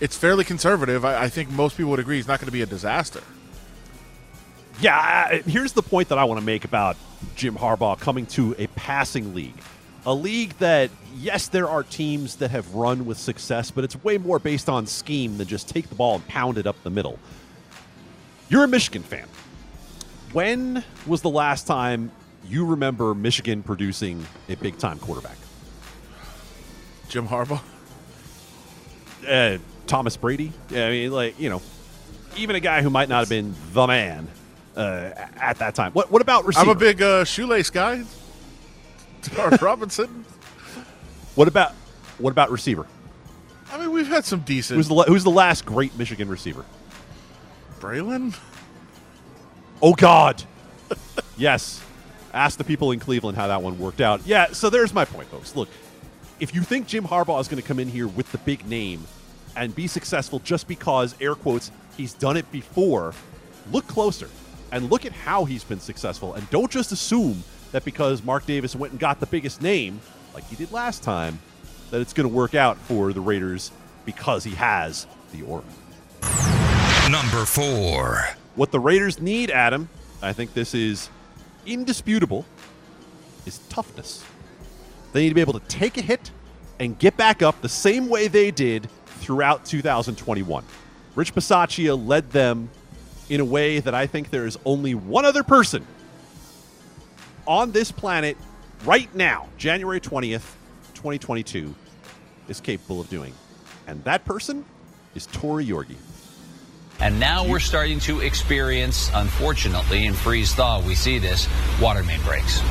[0.00, 1.04] it's fairly conservative.
[1.04, 3.22] I, I think most people would agree he's not going to be a disaster.
[4.80, 6.96] Yeah, here's the point that I want to make about
[7.36, 9.54] Jim Harbaugh coming to a passing league.
[10.04, 14.18] A league that, yes, there are teams that have run with success, but it's way
[14.18, 17.18] more based on scheme than just take the ball and pound it up the middle.
[18.48, 19.28] You're a Michigan fan.
[20.32, 22.10] When was the last time
[22.44, 25.36] you remember Michigan producing a big time quarterback?
[27.08, 27.60] Jim Harbaugh?
[29.26, 30.52] Uh, Thomas Brady?
[30.70, 31.62] Yeah, I mean, like, you know,
[32.36, 34.28] even a guy who might not have been the man
[34.76, 35.92] uh, at that time.
[35.92, 36.70] What, what about receiver?
[36.70, 38.04] I'm a big uh, shoelace guy.
[39.34, 40.24] Darth Robinson.
[41.34, 41.72] What about
[42.18, 42.86] what about receiver?
[43.70, 44.76] I mean, we've had some decent.
[44.76, 46.64] Who's the who's the last great Michigan receiver?
[47.80, 48.36] Braylon.
[49.80, 50.42] Oh God.
[51.36, 51.82] yes.
[52.34, 54.26] Ask the people in Cleveland how that one worked out.
[54.26, 55.54] Yeah, so there's my point, folks.
[55.54, 55.68] Look,
[56.40, 59.04] if you think Jim Harbaugh is going to come in here with the big name
[59.54, 63.14] and be successful just because, air quotes, he's done it before,
[63.70, 64.28] look closer
[64.72, 66.34] and look at how he's been successful.
[66.34, 70.00] And don't just assume that because Mark Davis went and got the biggest name,
[70.34, 71.38] like he did last time,
[71.90, 73.70] that it's going to work out for the Raiders
[74.06, 75.64] because he has the aura.
[77.10, 78.24] Number four.
[78.54, 79.90] What the Raiders need, Adam,
[80.22, 81.10] I think this is
[81.66, 82.44] indisputable
[83.46, 84.24] is toughness.
[85.12, 86.30] They need to be able to take a hit
[86.80, 90.64] and get back up the same way they did throughout 2021.
[91.14, 92.70] Rich Bisaccia led them
[93.28, 95.86] in a way that I think there is only one other person
[97.46, 98.36] on this planet
[98.84, 100.54] right now, January 20th,
[100.94, 101.74] 2022,
[102.48, 103.32] is capable of doing.
[103.86, 104.64] And that person
[105.14, 105.96] is Tori Yorgey.
[107.02, 111.48] And now we're starting to experience, unfortunately, in freeze thaw, we see this
[111.80, 112.62] water main breaks.
[112.62, 112.68] My.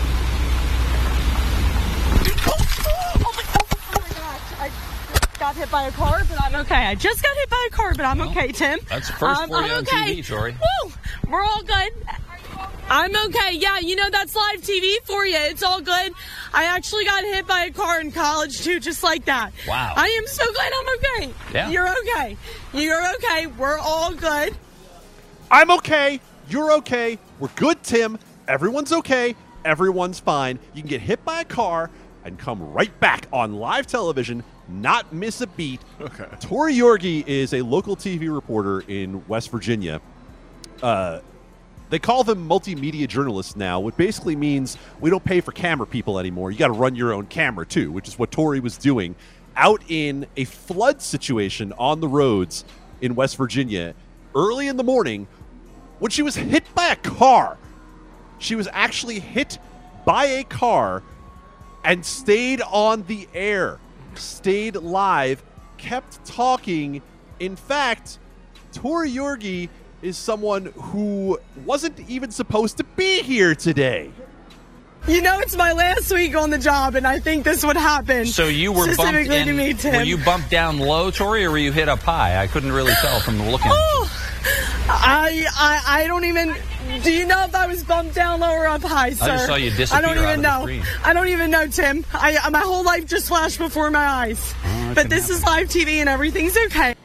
[4.59, 4.71] I
[5.37, 6.75] got hit by a car, but I'm okay.
[6.75, 8.79] I just got hit by a car, but I'm Well, okay, Tim.
[8.89, 10.15] That's first Um, for you I'm on okay.
[10.15, 10.53] TV, Tori.
[10.85, 10.93] Woo!
[11.29, 11.91] We're all good.
[12.93, 13.53] I'm okay.
[13.53, 15.37] Yeah, you know that's live TV for you.
[15.37, 16.11] It's all good.
[16.53, 19.53] I actually got hit by a car in college too, just like that.
[19.65, 19.93] Wow.
[19.95, 21.33] I am so glad I'm okay.
[21.53, 21.69] Yeah.
[21.69, 22.37] You're okay.
[22.73, 23.47] You're okay.
[23.47, 24.57] We're all good.
[25.49, 26.19] I'm okay.
[26.49, 27.17] You're okay.
[27.39, 28.19] We're good, Tim.
[28.49, 29.37] Everyone's okay.
[29.63, 30.59] Everyone's fine.
[30.73, 31.89] You can get hit by a car
[32.25, 35.79] and come right back on live television, not miss a beat.
[36.01, 36.27] Okay.
[36.41, 40.01] Tori Yorgey is a local TV reporter in West Virginia.
[40.83, 41.21] Uh,
[41.91, 46.17] they call them multimedia journalists now, which basically means we don't pay for camera people
[46.19, 46.49] anymore.
[46.49, 49.13] You got to run your own camera too, which is what Tori was doing
[49.57, 52.63] out in a flood situation on the roads
[53.01, 53.93] in West Virginia
[54.33, 55.27] early in the morning
[55.99, 57.57] when she was hit by a car.
[58.39, 59.59] She was actually hit
[60.05, 61.03] by a car
[61.83, 63.79] and stayed on the air,
[64.15, 65.43] stayed live,
[65.77, 67.01] kept talking.
[67.41, 68.17] In fact,
[68.71, 69.67] Tori Yorgey
[70.01, 74.11] is someone who wasn't even supposed to be here today.
[75.07, 78.27] You know, it's my last week on the job, and I think this would happen.
[78.27, 79.95] So you were bumped specifically in, to me, Tim.
[79.95, 82.41] Were you bumped down low, Tori, or were you hit up high?
[82.41, 83.71] I couldn't really tell from the looking.
[83.73, 84.11] Oh,
[84.87, 86.55] I, I, I don't even.
[87.01, 89.25] Do you know if I was bumped down low or up high, sir?
[89.25, 89.97] just saw you disappear.
[89.97, 90.83] I don't out even of know.
[91.03, 92.05] I don't even know, Tim.
[92.13, 94.53] I, uh, my whole life just flashed before my eyes.
[94.63, 96.95] Oh, but this is live TV, and everything's okay.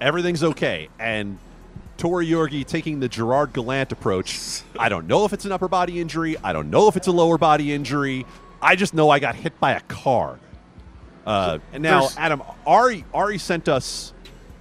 [0.00, 0.88] Everything's okay.
[0.98, 1.38] And
[1.98, 4.62] Tori Yorgey taking the Gerard Gallant approach.
[4.78, 6.36] I don't know if it's an upper body injury.
[6.42, 8.24] I don't know if it's a lower body injury.
[8.62, 10.38] I just know I got hit by a car.
[11.26, 14.12] Uh, and now, There's- Adam, Ari, Ari sent us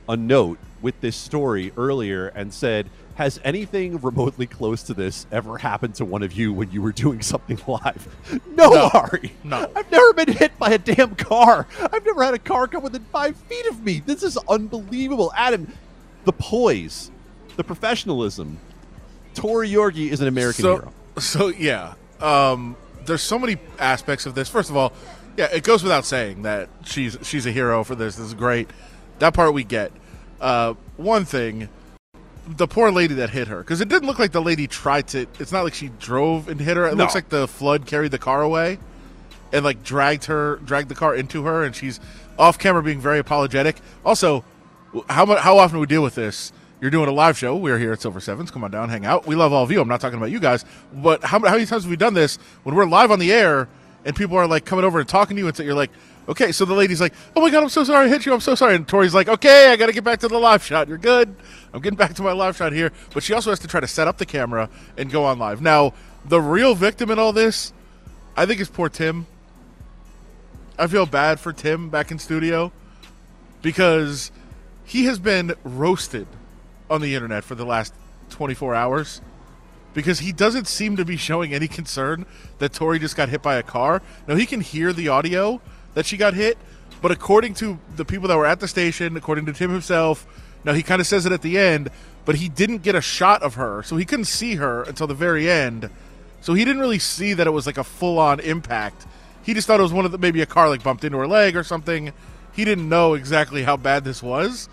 [0.10, 5.58] a note with this story earlier and said, Has anything remotely close to this ever
[5.60, 8.08] happened to one of you when you were doing something live?
[8.48, 8.90] No, No.
[8.94, 9.32] Ari.
[9.44, 9.70] No.
[9.76, 11.68] I've never been hit by a damn car.
[11.94, 14.02] I've never had a car come within five feet of me.
[14.06, 15.32] This is unbelievable.
[15.36, 15.72] Adam,
[16.26, 17.12] the poise,
[17.58, 18.58] the professionalism.
[19.36, 20.94] Tori Yorgey is an American so, hero.
[21.20, 24.50] So yeah, um, there's so many aspects of this.
[24.50, 24.94] First of all,
[25.36, 28.16] yeah, it goes without saying that she's she's a hero for this.
[28.16, 28.70] This is great.
[29.20, 29.92] That part we get.
[30.40, 31.70] Uh, one thing,
[32.48, 35.28] the poor lady that hit her, because it didn't look like the lady tried to.
[35.40, 36.88] It's not like she drove and hit her.
[36.88, 37.04] It No.
[37.04, 38.80] looks like the flood carried the car away,
[39.52, 42.00] and like dragged her, dragged the car into her, and she's
[42.38, 43.78] off camera being very apologetic.
[44.06, 44.44] Also,
[45.10, 46.52] how how often do we deal with this?
[46.80, 47.56] You're doing a live show.
[47.56, 48.52] We're here at Silver Sevens.
[48.52, 49.26] Come on down, hang out.
[49.26, 49.82] We love all of you.
[49.82, 50.64] I'm not talking about you guys,
[50.94, 53.68] but how, how many times have we done this when we're live on the air
[54.06, 55.90] and people are like coming over and talking to you, and so you're like,
[56.30, 56.52] okay.
[56.52, 58.34] So the lady's like, oh my god, I'm so sorry, I hit you.
[58.34, 58.76] I'm so sorry.
[58.76, 60.88] And Tori's like, okay, I got to get back to the live shot.
[60.88, 61.36] You're good.
[61.74, 62.92] I'm getting back to my live shot here.
[63.12, 65.62] But she also has to try to set up the camera and go on live.
[65.64, 65.94] Now,
[66.26, 67.74] the real victim in all this,
[68.36, 69.26] I think, is poor Tim.
[70.78, 72.72] I feel bad for Tim back in studio
[73.64, 74.32] because
[74.86, 76.28] he has been roasted
[76.90, 77.94] on the internet for the last
[78.30, 79.22] 24 hours
[79.94, 82.26] because he doesn't seem to be showing any concern
[82.60, 84.02] that Tori just got hit by a car.
[84.28, 85.60] Now he can hear the audio
[85.96, 86.58] that she got hit,
[87.02, 90.28] but according to the people that were at the station, according to Tim himself,
[90.64, 91.90] now he kind of says it at the end,
[92.26, 95.14] but he didn't get a shot of her, so he couldn't see her until the
[95.14, 95.90] very end.
[96.42, 99.08] So he didn't really see that it was like a full-on impact.
[99.44, 101.28] He just thought it was one of the maybe a car like bumped into her
[101.28, 102.14] leg or something.
[102.54, 104.70] He didn't know exactly how bad this was.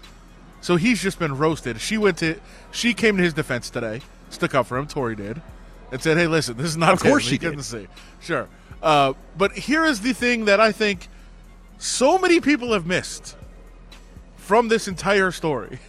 [0.64, 1.78] So he's just been roasted.
[1.78, 2.40] She went to
[2.70, 4.00] she came to his defense today,
[4.30, 5.42] stuck up for him, Tori did,
[5.92, 7.86] and said, Hey, listen, this is not Of course she He couldn't see.
[8.22, 8.48] Sure.
[8.82, 11.08] Uh, but here is the thing that I think
[11.76, 13.36] so many people have missed
[14.38, 15.80] from this entire story.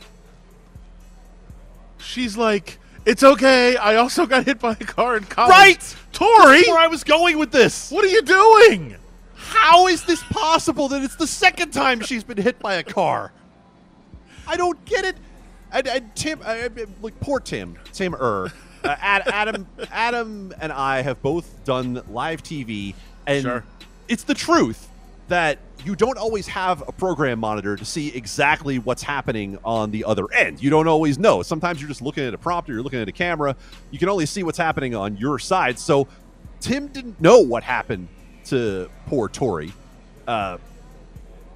[1.97, 3.77] She's like, It's okay.
[3.77, 5.51] I also got hit by a car in college.
[5.51, 5.95] Right!
[6.11, 6.57] Tori!
[6.57, 7.91] That's where I was going with this.
[7.91, 8.97] What are you doing?
[9.35, 13.31] How is this possible that it's the second time she's been hit by a car?
[14.47, 15.15] I don't get it.
[15.71, 16.69] And, and Tim, I, I-
[17.01, 18.51] like poor Tim, Tim Irr,
[18.83, 22.93] uh, Ad, Adam, Adam, and I have both done live TV,
[23.27, 23.63] and Sure.
[24.07, 24.87] it's the truth
[25.27, 30.03] that you don't always have a program monitor to see exactly what's happening on the
[30.05, 30.61] other end.
[30.61, 31.41] You don't always know.
[31.41, 33.55] Sometimes you're just looking at a prompter, you're looking at a camera.
[33.91, 35.79] You can only see what's happening on your side.
[35.79, 36.07] So
[36.59, 38.07] Tim didn't know what happened
[38.45, 39.73] to poor Tori.
[40.27, 40.57] Uh,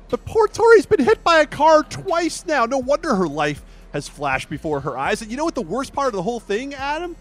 [0.09, 2.65] but poor Tori's been hit by a car twice now.
[2.65, 5.21] No wonder her life has flashed before her eyes.
[5.21, 7.15] And you know what the worst part of the whole thing, Adam?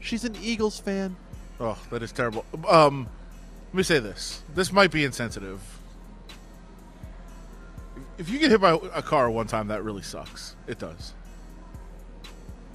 [0.00, 1.16] She's an Eagles fan.
[1.60, 2.44] Oh, that is terrible.
[2.68, 3.06] Um,
[3.68, 4.42] let me say this.
[4.54, 5.60] This might be insensitive.
[8.18, 10.56] If you get hit by a car one time, that really sucks.
[10.66, 11.14] It does.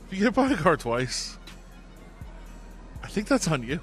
[0.08, 1.38] If you get hit by a car twice,
[3.04, 3.80] I think that's on you.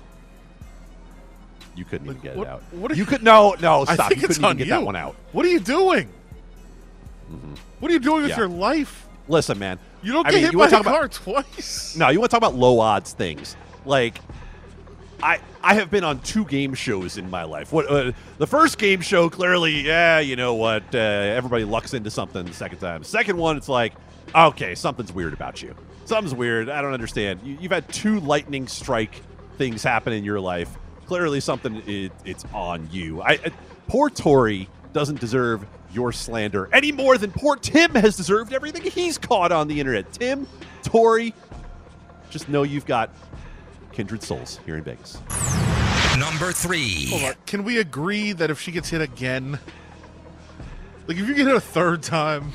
[1.74, 2.62] You couldn't even get what- it out.
[2.72, 4.08] what you you- could no, no, I stop.
[4.08, 4.72] think You it's couldn't even on get you.
[4.74, 5.16] that one out.
[5.32, 6.08] What are you doing?
[7.80, 8.38] What are you doing with Yeah.
[8.38, 9.06] your life?
[9.28, 9.78] Listen, man.
[10.02, 11.96] You don't I get mean, hit by a talk about- car twice.
[11.98, 13.56] No, you want to talk about low odds things.
[13.86, 14.18] Like,
[15.22, 17.72] I I have been on two game shows in my life.
[17.72, 20.82] What uh, the first game show clearly, yeah, you know what?
[20.94, 22.44] Uh, everybody lucks into something.
[22.44, 23.92] The second time, second one, it's like,
[24.34, 25.74] okay, something's weird about you.
[26.04, 26.68] Something's weird.
[26.68, 27.40] I don't understand.
[27.44, 29.22] You, you've had two lightning strike
[29.56, 30.68] things happen in your life.
[31.12, 33.20] Clearly, something it, it's on you.
[33.20, 33.52] I, I
[33.86, 39.18] poor Tori doesn't deserve your slander any more than poor Tim has deserved everything he's
[39.18, 40.10] caught on the internet.
[40.14, 40.46] Tim,
[40.82, 41.34] Tori,
[42.30, 43.10] just know you've got
[43.92, 45.18] kindred souls here in Vegas.
[46.18, 47.08] Number three.
[47.10, 47.34] Hold on.
[47.44, 49.58] Can we agree that if she gets hit again,
[51.06, 52.54] like if you get hit a third time,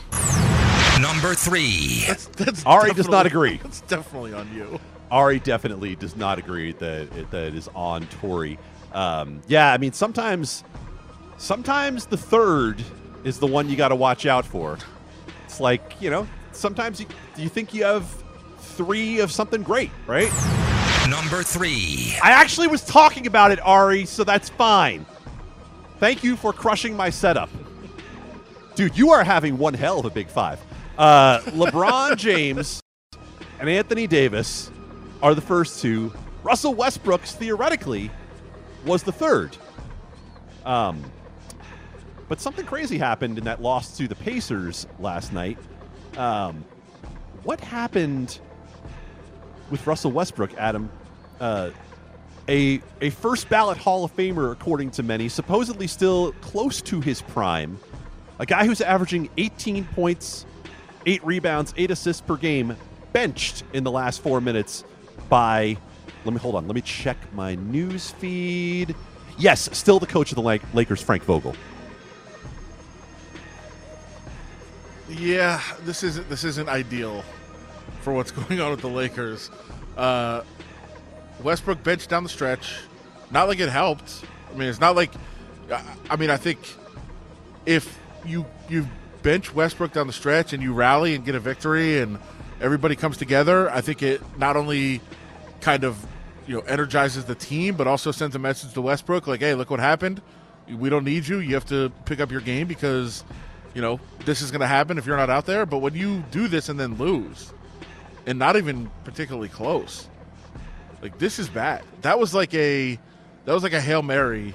[0.99, 2.05] Number three.
[2.07, 3.57] That's, that's Ari does not agree.
[3.57, 4.79] That's definitely on you.
[5.11, 8.59] Ari definitely does not agree that it, that it is on Tori.
[8.93, 10.63] Um, yeah, I mean sometimes,
[11.37, 12.83] sometimes the third
[13.23, 14.77] is the one you got to watch out for.
[15.45, 18.05] It's like you know, sometimes you you think you have
[18.59, 20.31] three of something great, right?
[21.09, 22.15] Number three.
[22.21, 25.05] I actually was talking about it, Ari, so that's fine.
[25.99, 27.49] Thank you for crushing my setup.
[28.75, 30.59] Dude, you are having one hell of a big five.
[30.97, 32.81] Uh, LeBron James
[33.59, 34.69] and Anthony Davis
[35.21, 36.13] are the first two.
[36.43, 38.11] Russell Westbrook's theoretically
[38.85, 39.57] was the third.
[40.65, 41.03] Um,
[42.27, 45.57] but something crazy happened in that loss to the Pacers last night.
[46.17, 46.65] Um,
[47.43, 48.39] what happened
[49.69, 50.89] with Russell Westbrook, Adam?
[51.39, 51.71] Uh,
[52.49, 57.21] a a first ballot Hall of Famer, according to many, supposedly still close to his
[57.21, 57.77] prime.
[58.39, 60.45] A guy who's averaging 18 points,
[61.05, 62.75] eight rebounds, eight assists per game,
[63.13, 64.83] benched in the last four minutes
[65.29, 65.77] by.
[66.25, 66.67] Let me hold on.
[66.67, 68.95] Let me check my news feed.
[69.37, 71.55] Yes, still the coach of the Lakers, Frank Vogel.
[75.09, 77.23] Yeah, this isn't this isn't ideal
[78.01, 79.49] for what's going on with the Lakers.
[79.95, 80.41] Uh,
[81.41, 82.75] Westbrook bench down the stretch.
[83.31, 84.23] Not like it helped.
[84.53, 85.11] I mean, it's not like.
[85.71, 86.59] I- I mean, I think
[87.65, 88.87] if you you
[89.23, 92.17] bench Westbrook down the stretch and you rally and get a victory and
[92.61, 95.01] everybody comes together, I think it not only
[95.67, 96.07] kind of
[96.47, 99.69] you know energizes the team, but also sends a message to Westbrook like, "Hey, look
[99.69, 100.21] what happened.
[100.69, 101.39] We don't need you.
[101.39, 103.25] You have to pick up your game because
[103.73, 106.23] you know this is going to happen if you're not out there." But when you
[106.31, 107.51] do this and then lose,
[108.25, 110.07] and not even particularly close,
[111.01, 111.83] like this is bad.
[112.01, 112.97] That was like a
[113.43, 114.53] that was like a hail mary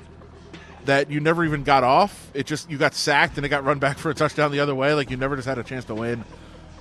[0.87, 2.31] that you never even got off.
[2.33, 4.75] It just you got sacked and it got run back for a touchdown the other
[4.75, 4.95] way.
[4.95, 6.25] Like you never just had a chance to win.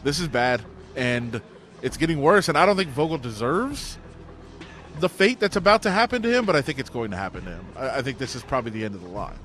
[0.05, 0.61] This is bad,
[0.95, 1.41] and
[1.81, 2.47] it's getting worse.
[2.47, 3.97] And I don't think Vogel deserves
[5.01, 7.43] the fate that's about to happen to him, but I think it's going to happen
[7.45, 7.65] to him.
[7.75, 9.37] I, I think this is probably the end of the line.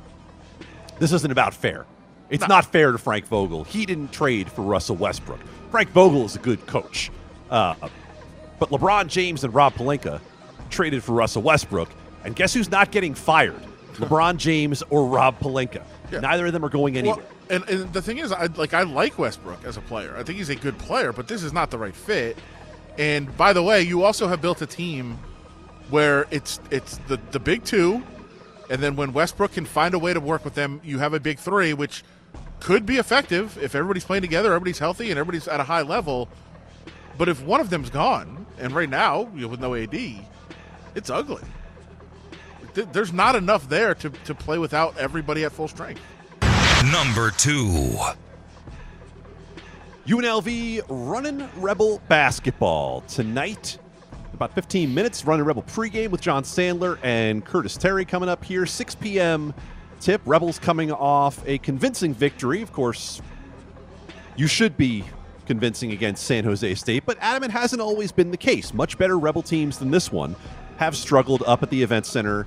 [0.98, 1.86] This isn't about fair.
[2.30, 3.64] It's not fair to Frank Vogel.
[3.64, 5.40] He didn't trade for Russell Westbrook.
[5.70, 7.10] Frank Vogel is a good coach.
[7.50, 7.74] Uh,
[8.58, 10.20] but LeBron James and Rob Pelinka
[10.70, 11.88] traded for Russell Westbrook.
[12.24, 13.62] And guess who's not getting fired?
[13.94, 15.84] LeBron James or Rob Pelinka.
[16.10, 16.20] Yeah.
[16.20, 17.18] Neither of them are going anywhere.
[17.18, 20.16] Well, and, and the thing is, I like I like Westbrook as a player.
[20.16, 22.36] I think he's a good player, but this is not the right fit.
[22.98, 25.18] And by the way, you also have built a team
[25.90, 28.02] where it's it's the the big two,
[28.70, 31.20] and then when Westbrook can find a way to work with them, you have a
[31.20, 32.02] big three, which
[32.60, 36.28] could be effective if everybody's playing together, everybody's healthy, and everybody's at a high level.
[37.18, 39.94] But if one of them's gone, and right now you know, with no AD,
[40.94, 41.42] it's ugly.
[42.74, 46.02] There's not enough there to, to play without everybody at full strength.
[46.92, 47.96] Number two.
[50.06, 53.78] UNLV running Rebel basketball tonight.
[54.36, 58.66] About 15 minutes, running Rebel pregame with John Sandler and Curtis Terry coming up here.
[58.66, 59.54] 6 p.m.
[59.98, 60.20] tip.
[60.26, 62.60] Rebels coming off a convincing victory.
[62.60, 63.22] Of course,
[64.36, 65.04] you should be
[65.46, 68.74] convincing against San Jose State, but Adam, it hasn't always been the case.
[68.74, 70.36] Much better Rebel teams than this one
[70.76, 72.46] have struggled up at the event center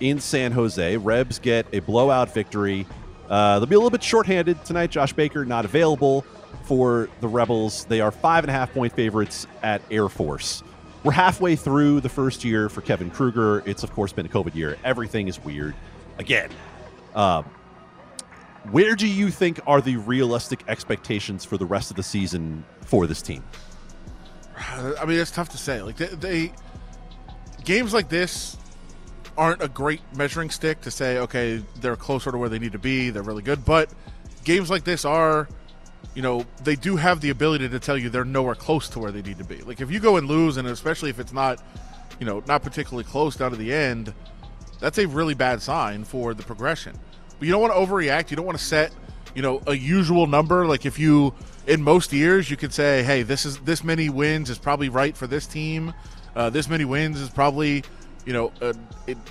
[0.00, 0.96] in San Jose.
[0.96, 2.86] Rebs get a blowout victory.
[3.28, 4.90] Uh, they'll be a little bit shorthanded tonight.
[4.90, 6.22] Josh Baker not available
[6.62, 7.84] for the Rebels.
[7.84, 10.62] They are five and a half point favorites at Air Force.
[11.06, 13.62] We're halfway through the first year for Kevin Kruger.
[13.64, 14.76] It's, of course, been a COVID year.
[14.82, 15.76] Everything is weird.
[16.18, 16.50] Again,
[17.14, 17.44] um,
[18.72, 23.06] where do you think are the realistic expectations for the rest of the season for
[23.06, 23.44] this team?
[24.58, 25.80] I mean, it's tough to say.
[25.80, 26.52] Like they, they
[27.64, 28.56] games like this
[29.38, 32.80] aren't a great measuring stick to say, okay, they're closer to where they need to
[32.80, 33.10] be.
[33.10, 33.88] They're really good, but
[34.42, 35.46] games like this are,
[36.14, 39.12] you know, they do have the ability to tell you they're nowhere close to where
[39.12, 39.58] they need to be.
[39.58, 41.62] Like if you go and lose, and especially if it's not,
[42.18, 44.14] you know, not particularly close down to the end,
[44.80, 46.98] that's a really bad sign for the progression.
[47.38, 48.30] But you don't want to overreact.
[48.30, 48.92] You don't want to set,
[49.34, 50.66] you know, a usual number.
[50.66, 51.34] Like if you,
[51.66, 55.14] in most years, you could say, hey, this is this many wins is probably right
[55.14, 55.92] for this team.
[56.34, 57.84] Uh, this many wins is probably,
[58.24, 58.74] you know, a,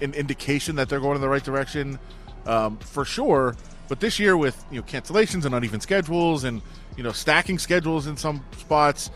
[0.01, 1.99] an indication that they're going in the right direction
[2.45, 3.55] um, for sure.
[3.87, 6.61] But this year, with you know cancellations and uneven schedules, and
[6.97, 9.11] you know stacking schedules in some spots,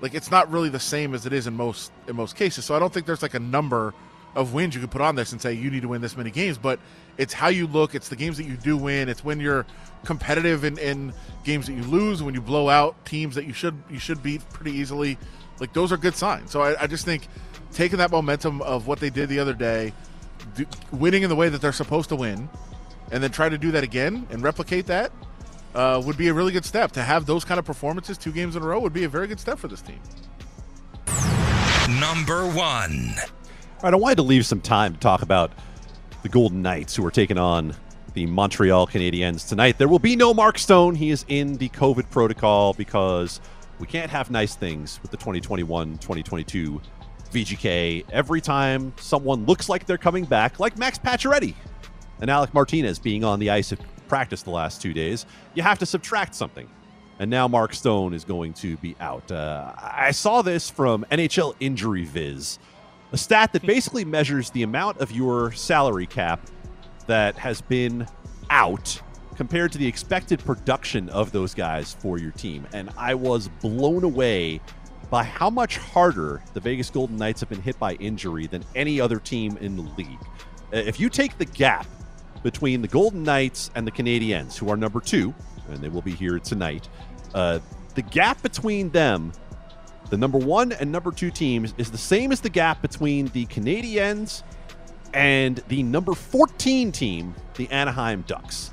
[0.00, 2.64] like it's not really the same as it is in most in most cases.
[2.64, 3.94] So I don't think there's like a number
[4.34, 6.30] of wins you could put on this and say you need to win this many
[6.30, 6.58] games.
[6.58, 6.80] But
[7.18, 7.94] it's how you look.
[7.94, 9.08] It's the games that you do win.
[9.08, 9.64] It's when you're
[10.04, 11.12] competitive in, in
[11.44, 12.22] games that you lose.
[12.22, 15.18] When you blow out teams that you should you should beat pretty easily.
[15.60, 16.50] Like those are good signs.
[16.50, 17.28] So I, I just think
[17.72, 19.92] taking that momentum of what they did the other day,
[20.54, 22.48] do, winning in the way that they're supposed to win,
[23.10, 25.12] and then try to do that again and replicate that.
[25.74, 26.92] uh, would be a really good step.
[26.92, 29.26] To have those kind of performances two games in a row would be a very
[29.26, 29.98] good step for this team.
[32.00, 33.14] Number one.
[33.18, 35.52] All right, I wanted to leave some time to talk about
[36.22, 37.74] the Golden Knights, who are taking on
[38.14, 39.76] the Montreal Canadiens tonight.
[39.76, 40.94] There will be no Mark Stone.
[40.94, 43.40] He is in the COVID protocol because
[43.78, 46.80] we can't have nice things with the 2021 2022
[47.32, 48.04] VGK.
[48.10, 51.54] Every time someone looks like they're coming back, like Max Pacioretty
[52.20, 55.78] and Alec Martinez being on the ice at practice the last two days, you have
[55.78, 56.68] to subtract something.
[57.18, 59.30] And now Mark Stone is going to be out.
[59.30, 62.58] Uh, I saw this from NHL Injury Viz,
[63.12, 66.40] a stat that basically measures the amount of your salary cap
[67.06, 68.06] that has been
[68.50, 69.00] out
[69.36, 72.66] compared to the expected production of those guys for your team.
[72.72, 74.60] And I was blown away
[75.10, 79.00] by how much harder the Vegas Golden Knights have been hit by injury than any
[79.00, 80.18] other team in the league.
[80.72, 81.86] Uh, If you take the gap
[82.44, 85.34] between the Golden Knights and the Canadiens, who are number two,
[85.68, 86.88] and they will be here tonight,
[87.34, 87.58] uh,
[87.96, 89.32] the gap between them,
[90.10, 93.46] the number one and number two teams, is the same as the gap between the
[93.46, 94.42] Canadiens
[95.14, 98.70] and the number 14 team, the Anaheim Ducks.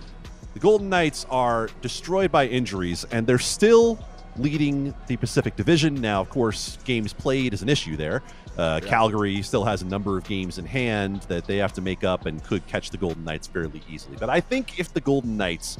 [0.53, 4.03] The Golden Knights are destroyed by injuries, and they're still
[4.37, 5.95] leading the Pacific Division.
[5.95, 8.21] Now, of course, games played is an issue there.
[8.57, 12.03] Uh, Calgary still has a number of games in hand that they have to make
[12.03, 14.17] up and could catch the Golden Knights fairly easily.
[14.19, 15.77] But I think if the Golden Knights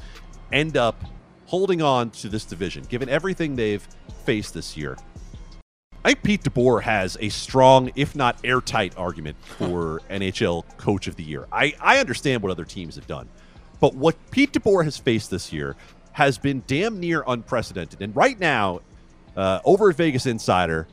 [0.51, 1.03] end up
[1.45, 3.85] holding on to this division, given everything they've
[4.25, 4.97] faced this year,
[6.03, 11.15] I think Pete DeBoer has a strong, if not airtight, argument for NHL Coach of
[11.15, 11.47] the Year.
[11.51, 13.27] I, I understand what other teams have done,
[13.79, 15.75] but what Pete DeBoer has faced this year
[16.13, 18.01] has been damn near unprecedented.
[18.01, 18.81] And right now,
[19.35, 20.87] uh, over at Vegas Insider,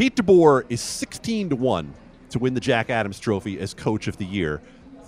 [0.00, 1.92] Pete DeBoer is 16 to 1
[2.30, 4.62] to win the Jack Adams Trophy as Coach of the Year.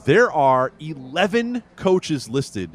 [0.05, 2.68] There are 11 coaches listed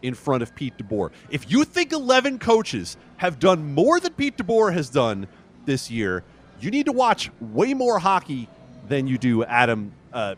[0.00, 1.10] in front of Pete DeBoer.
[1.28, 5.28] If you think 11 coaches have done more than Pete DeBoer has done
[5.66, 6.24] this year,
[6.58, 8.48] you need to watch way more hockey
[8.88, 9.92] than you do, Adam.
[10.10, 10.36] Uh,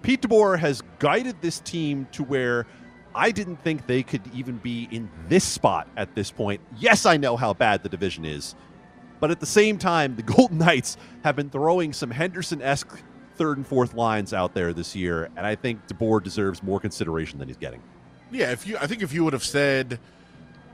[0.00, 2.66] Pete DeBoer has guided this team to where
[3.14, 6.62] I didn't think they could even be in this spot at this point.
[6.78, 8.54] Yes, I know how bad the division is,
[9.20, 12.98] but at the same time, the Golden Knights have been throwing some Henderson esque
[13.36, 17.38] third and fourth lines out there this year, and I think DeBoer deserves more consideration
[17.38, 17.82] than he's getting.
[18.30, 19.98] Yeah, if you, I think if you would have said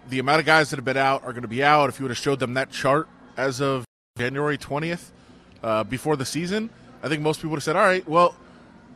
[0.09, 2.05] the amount of guys that have been out are going to be out, if you
[2.05, 3.85] would have showed them that chart as of
[4.19, 5.13] January twentieth
[5.63, 6.71] uh, before the season,
[7.03, 8.35] I think most people would have said, "All right, well,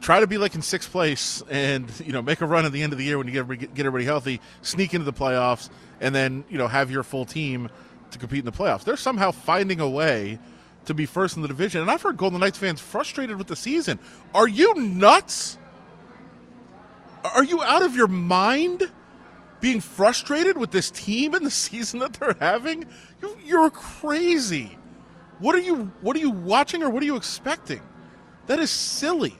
[0.01, 2.83] try to be like in sixth place and you know make a run at the
[2.83, 5.71] end of the year when you get everybody, get everybody healthy, sneak into the playoffs,
[6.01, 7.69] and then you know have your full team
[8.15, 10.39] to compete in the playoffs." They're somehow finding a way
[10.87, 13.57] to be first in the division, and I've heard Golden Knights fans frustrated with the
[13.57, 13.99] season.
[14.35, 15.59] Are you nuts?
[17.25, 18.91] Are you out of your mind?
[19.61, 22.85] Being frustrated with this team and the season that they're having,
[23.23, 24.77] You- you're crazy.
[25.39, 25.91] What are you?
[26.01, 27.81] What are you watching, or what are you expecting?
[28.47, 29.35] That is silly,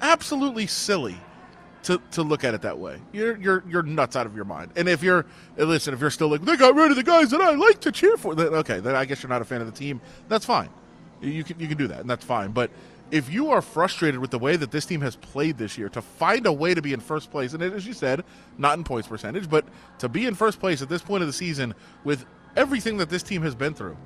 [0.00, 1.16] absolutely silly
[1.86, 3.00] to, to look at it that way.
[3.12, 4.72] You're you're you're nuts out of your mind.
[4.74, 5.24] And if you're
[5.56, 7.92] listen, if you're still like they got rid of the guys that I like to
[7.92, 10.00] cheer for, then okay, then I guess you're not a fan of the team.
[10.28, 10.68] That's fine.
[11.20, 12.50] You can you can do that, and that's fine.
[12.50, 12.72] But
[13.12, 16.02] if you are frustrated with the way that this team has played this year, to
[16.02, 18.24] find a way to be in first place, and as you said,
[18.58, 19.64] not in points percentage, but
[20.00, 21.72] to be in first place at this point of the season
[22.02, 22.26] with
[22.56, 23.96] everything that this team has been through,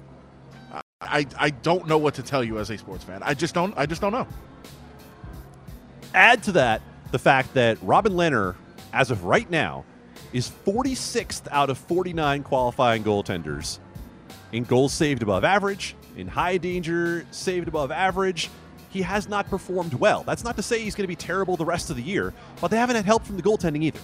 [1.01, 3.23] I I don't know what to tell you as a sports fan.
[3.23, 4.29] I just don't I just don't know.
[6.13, 8.55] Add to that the fact that Robin Lehner,
[8.93, 9.85] as of right now,
[10.33, 13.79] is 46th out of 49 qualifying goaltenders
[14.53, 18.51] in goals saved above average, in high danger saved above average.
[18.91, 20.25] He has not performed well.
[20.25, 22.69] That's not to say he's going to be terrible the rest of the year, but
[22.69, 24.01] they haven't had help from the goaltending either.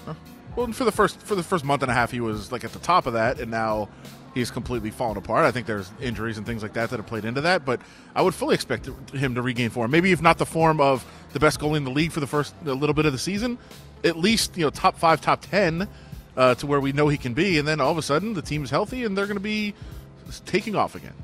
[0.55, 2.73] Well, for the first for the first month and a half, he was like at
[2.73, 3.89] the top of that, and now
[4.37, 5.45] he's completely fallen apart.
[5.45, 7.81] I think there's injuries and things like that that have played into that, but
[8.15, 9.91] I would fully expect him to regain form.
[9.91, 12.55] Maybe if not the form of the best goalie in the league for the first
[12.63, 13.59] little bit of the season,
[14.05, 15.89] at least you know top five, top ten,
[16.37, 18.43] uh, to where we know he can be, and then all of a sudden the
[18.43, 19.75] team's healthy and they're going to be
[20.45, 21.15] taking off again.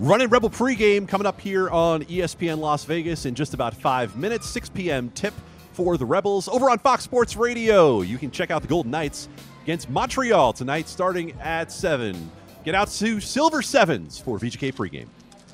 [0.00, 4.48] Running Rebel pregame coming up here on ESPN Las Vegas in just about five minutes,
[4.48, 5.10] 6 p.m.
[5.10, 5.34] tip
[5.72, 8.00] for the Rebels over on Fox Sports Radio.
[8.00, 9.28] You can check out the Golden Knights
[9.62, 12.30] against Montreal tonight starting at 7.
[12.64, 15.08] Get out to Silver Sevens for VGK pregame.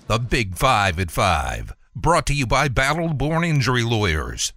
[0.06, 1.74] The Big Five at Five.
[1.94, 4.52] Brought to you by Battle Born Injury Lawyers.